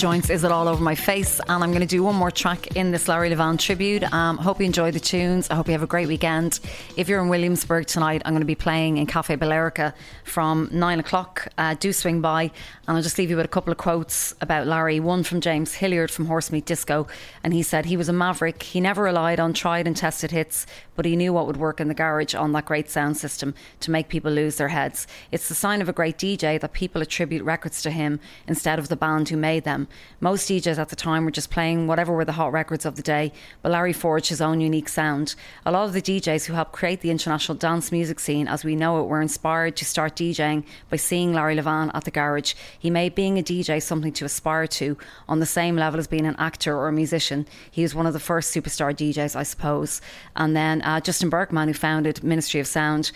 Joints 0.05 0.29
is 0.29 0.45
it 0.45 0.53
all 0.53 0.69
over 0.69 0.85
my 0.85 0.95
face, 0.95 1.41
and 1.49 1.65
I'm 1.65 1.71
going 1.71 1.81
to 1.81 1.87
do 1.87 2.03
one 2.03 2.15
more 2.15 2.31
track 2.31 2.77
in 2.77 2.91
this 2.91 3.09
Larry 3.09 3.31
Levan 3.31 3.59
tribute. 3.59 4.03
Um, 4.13 4.37
hope 4.37 4.61
you 4.61 4.67
enjoy 4.67 4.91
the 4.91 5.01
tunes. 5.01 5.49
I 5.49 5.55
hope 5.55 5.67
you 5.67 5.73
have 5.73 5.83
a 5.83 5.87
great 5.87 6.09
weekend. 6.09 6.61
If 6.99 7.09
you're 7.09 7.23
in 7.23 7.31
Williamsburg 7.31 7.87
tonight, 7.87 8.21
I'm 8.27 8.35
going 8.35 8.43
to 8.43 8.47
be 8.47 8.55
playing 8.55 8.99
in 8.99 9.07
Cafe 9.07 9.35
Bellerica 9.37 9.95
from 10.35 10.69
nine 10.73 10.99
o'clock. 10.99 11.47
Uh, 11.57 11.77
do 11.79 11.93
swing 11.93 12.21
by, 12.21 12.43
and 12.43 12.97
I'll 12.97 13.03
just 13.05 13.19
leave 13.19 13.31
you 13.31 13.37
with 13.37 13.45
a 13.45 13.49
couple 13.49 13.71
of 13.71 13.79
quotes 13.79 14.35
about 14.41 14.67
Larry. 14.67 14.99
One 14.99 15.23
from 15.23 15.41
James 15.41 15.75
Hillard 15.75 16.11
from 16.11 16.27
Horsemeat 16.27 16.65
Disco, 16.65 17.07
and 17.45 17.55
he 17.55 17.63
said 17.63 17.85
he 17.85 17.97
was 17.97 18.09
a 18.09 18.13
maverick. 18.13 18.65
He 18.65 18.81
never 18.81 19.05
relied 19.05 19.39
on 19.39 19.53
tried 19.53 19.87
and 19.87 19.97
tested 19.97 20.33
hits, 20.33 20.67
but 20.97 21.05
he 21.05 21.15
knew 21.15 21.33
what 21.33 21.47
would 21.47 21.57
work 21.57 21.81
in 21.81 21.87
the 21.87 21.95
garage 21.95 22.35
on 22.35 22.51
that 22.51 22.65
great 22.65 22.91
sound 22.91 23.17
system 23.17 23.55
to 23.79 23.93
make 23.93 24.09
people 24.09 24.33
lose 24.33 24.57
their 24.57 24.69
heads. 24.69 25.07
It's 25.31 25.49
the 25.49 25.55
sign 25.55 25.81
of 25.81 25.89
a 25.89 25.93
great 25.93 26.19
DJ 26.19 26.61
that 26.61 26.73
people 26.73 27.01
attribute 27.01 27.45
records 27.45 27.81
to 27.83 27.93
him 27.93 28.19
instead 28.49 28.81
of 28.81 28.89
the 28.89 28.97
band 28.97 29.29
who 29.29 29.37
made 29.37 29.63
them. 29.63 29.87
Most 30.19 30.51
DJs 30.51 30.79
at 30.79 30.89
the 30.89 30.97
time 30.97 31.25
were 31.25 31.31
just 31.31 31.51
playing 31.51 31.87
whatever 31.87 32.13
were 32.13 32.25
the 32.25 32.33
hot 32.33 32.51
records 32.51 32.85
of 32.85 32.97
the 32.97 33.03
day, 33.03 33.33
but 33.63 33.71
Larry 33.71 33.93
forged 33.93 34.31
his 34.31 34.41
own 34.41 34.61
unique 34.61 34.89
sound. 34.89 35.37
A 35.65 35.71
lot 35.71 35.85
of 35.85 35.93
the 35.93 36.03
DJs 36.03 36.47
who 36.47 36.55
helped 36.55 36.73
create 36.73 37.03
the 37.03 37.13
international 37.13 37.57
dance 37.57 37.93
music 37.93 38.19
scene 38.19 38.49
as 38.49 38.65
we 38.65 38.75
know 38.75 39.01
it 39.01 39.07
were 39.07 39.23
inspired 39.23 39.77
to 39.77 39.85
start 39.85 40.17
DJing 40.25 40.65
by 40.91 40.97
seeing 40.97 41.33
Larry 41.33 41.57
Levan 41.57 41.91
at 41.95 42.05
the 42.05 42.11
garage. 42.11 42.55
He 42.79 42.91
made 42.91 43.15
being 43.15 43.39
a 43.39 43.43
DJ 43.43 43.83
something 43.83 44.13
to 44.15 44.25
aspire 44.25 44.67
to 44.69 44.97
on 45.29 45.41
the 45.41 45.47
same 45.47 45.77
level 45.77 46.01
as 46.01 46.07
being 46.07 46.27
an 46.27 46.37
actor 46.39 46.77
or 46.77 46.89
a 46.89 46.93
musician. 46.93 47.47
He 47.71 47.83
was 47.83 47.95
one 47.95 48.07
of 48.07 48.13
the 48.13 48.21
first 48.21 48.55
superstar 48.55 48.95
DJs, 48.95 49.37
I 49.37 49.43
suppose. 49.43 50.01
And 50.37 50.57
then 50.57 50.83
uh, 50.83 51.01
Justin 51.01 51.31
Berkmann, 51.31 51.69
who 51.69 51.75
founded 51.75 52.25
Ministry 52.25 52.61
of 52.61 52.67
Sound. 52.67 53.13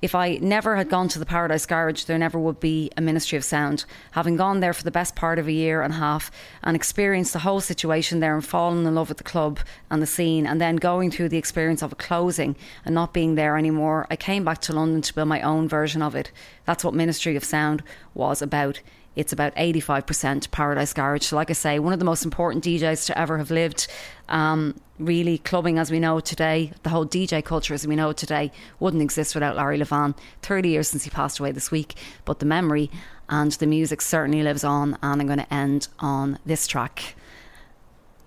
If 0.00 0.14
I 0.14 0.38
never 0.40 0.76
had 0.76 0.88
gone 0.88 1.08
to 1.08 1.18
the 1.18 1.26
Paradise 1.26 1.66
Garage, 1.66 2.04
there 2.04 2.18
never 2.18 2.38
would 2.38 2.60
be 2.60 2.88
a 2.96 3.00
Ministry 3.00 3.36
of 3.36 3.42
Sound. 3.42 3.84
Having 4.12 4.36
gone 4.36 4.60
there 4.60 4.72
for 4.72 4.84
the 4.84 4.92
best 4.92 5.16
part 5.16 5.40
of 5.40 5.48
a 5.48 5.52
year 5.52 5.82
and 5.82 5.94
a 5.94 5.96
half 5.96 6.30
and 6.62 6.76
experienced 6.76 7.32
the 7.32 7.40
whole 7.40 7.60
situation 7.60 8.20
there 8.20 8.36
and 8.36 8.46
fallen 8.46 8.86
in 8.86 8.94
love 8.94 9.08
with 9.08 9.18
the 9.18 9.24
club 9.24 9.58
and 9.90 10.00
the 10.00 10.06
scene, 10.06 10.46
and 10.46 10.60
then 10.60 10.76
going 10.76 11.10
through 11.10 11.30
the 11.30 11.36
experience 11.36 11.82
of 11.82 11.90
a 11.90 11.96
closing 11.96 12.54
and 12.84 12.94
not 12.94 13.12
being 13.12 13.34
there 13.34 13.58
anymore, 13.58 14.06
I 14.08 14.14
came 14.14 14.44
back 14.44 14.60
to 14.62 14.72
London 14.72 15.02
to 15.02 15.14
build 15.14 15.26
my 15.26 15.40
own 15.40 15.68
version 15.68 16.00
of 16.00 16.14
it. 16.14 16.30
That's 16.64 16.84
what 16.84 16.94
Ministry 16.94 17.34
of 17.34 17.42
Sound 17.42 17.82
was 18.14 18.40
about. 18.40 18.80
It's 19.18 19.32
about 19.32 19.52
85% 19.56 20.52
Paradise 20.52 20.92
Garage. 20.92 21.24
So, 21.24 21.34
like 21.34 21.50
I 21.50 21.52
say, 21.54 21.80
one 21.80 21.92
of 21.92 21.98
the 21.98 22.04
most 22.04 22.24
important 22.24 22.62
DJs 22.62 23.06
to 23.06 23.18
ever 23.18 23.36
have 23.38 23.50
lived. 23.50 23.88
Um, 24.28 24.80
really, 25.00 25.38
clubbing 25.38 25.76
as 25.76 25.90
we 25.90 25.98
know 25.98 26.20
today, 26.20 26.72
the 26.84 26.90
whole 26.90 27.04
DJ 27.04 27.44
culture 27.44 27.74
as 27.74 27.84
we 27.84 27.96
know 27.96 28.12
today, 28.12 28.52
wouldn't 28.78 29.02
exist 29.02 29.34
without 29.34 29.56
Larry 29.56 29.76
Levan. 29.76 30.16
30 30.42 30.68
years 30.68 30.86
since 30.86 31.02
he 31.02 31.10
passed 31.10 31.40
away 31.40 31.50
this 31.50 31.72
week, 31.72 31.96
but 32.24 32.38
the 32.38 32.46
memory 32.46 32.92
and 33.28 33.50
the 33.50 33.66
music 33.66 34.02
certainly 34.02 34.44
lives 34.44 34.62
on. 34.62 34.96
And 35.02 35.20
I'm 35.20 35.26
going 35.26 35.40
to 35.40 35.52
end 35.52 35.88
on 35.98 36.38
this 36.46 36.68
track. 36.68 37.16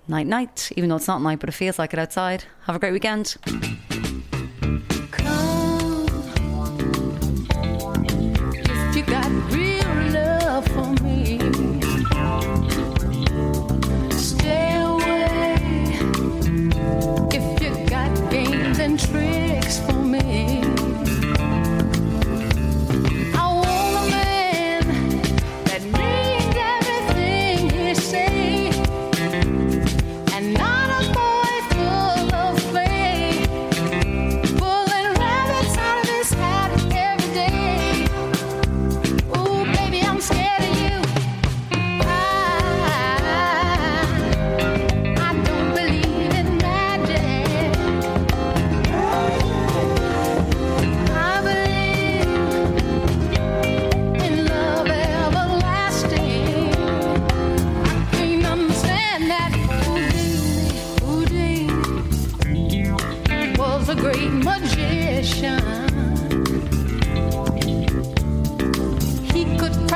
Night, 0.09 0.27
night, 0.27 0.73
even 0.76 0.89
though 0.89 0.97
it's 0.97 1.07
not 1.07 1.22
night, 1.22 1.39
but 1.39 1.47
it 1.47 1.53
feels 1.53 1.80
like 1.80 1.93
it 1.93 1.99
outside. 1.99 2.43
Have 2.65 2.76
a 2.76 2.80
great 2.80 2.91
weekend. 2.91 3.38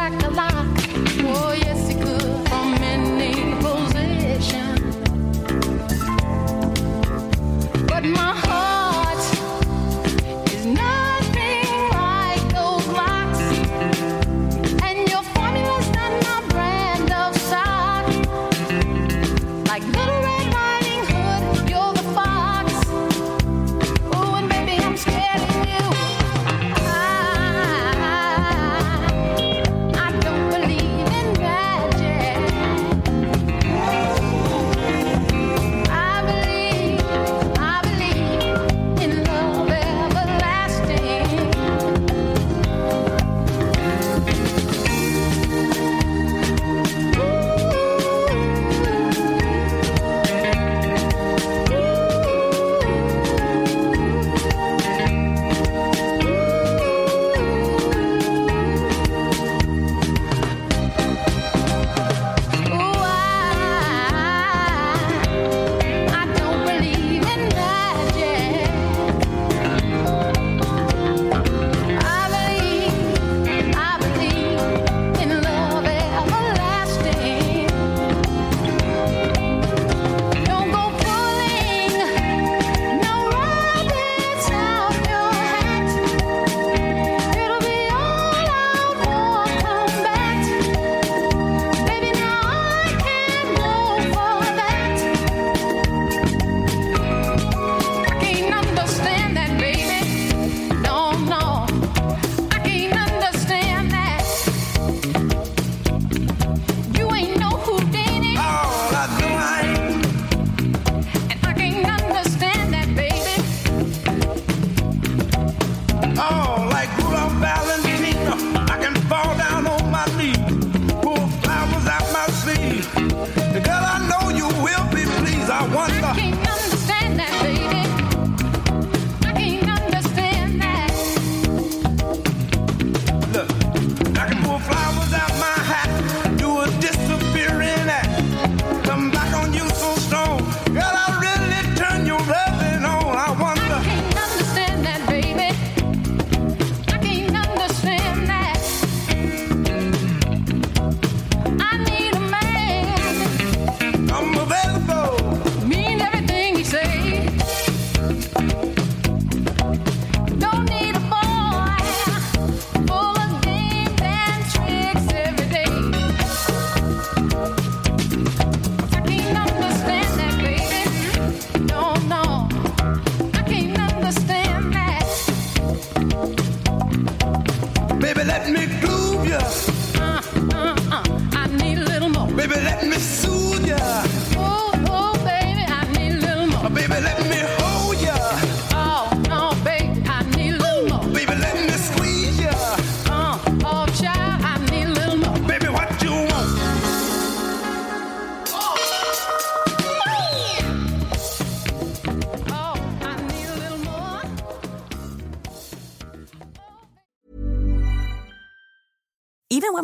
The 0.05 0.27
alive. 0.27 0.54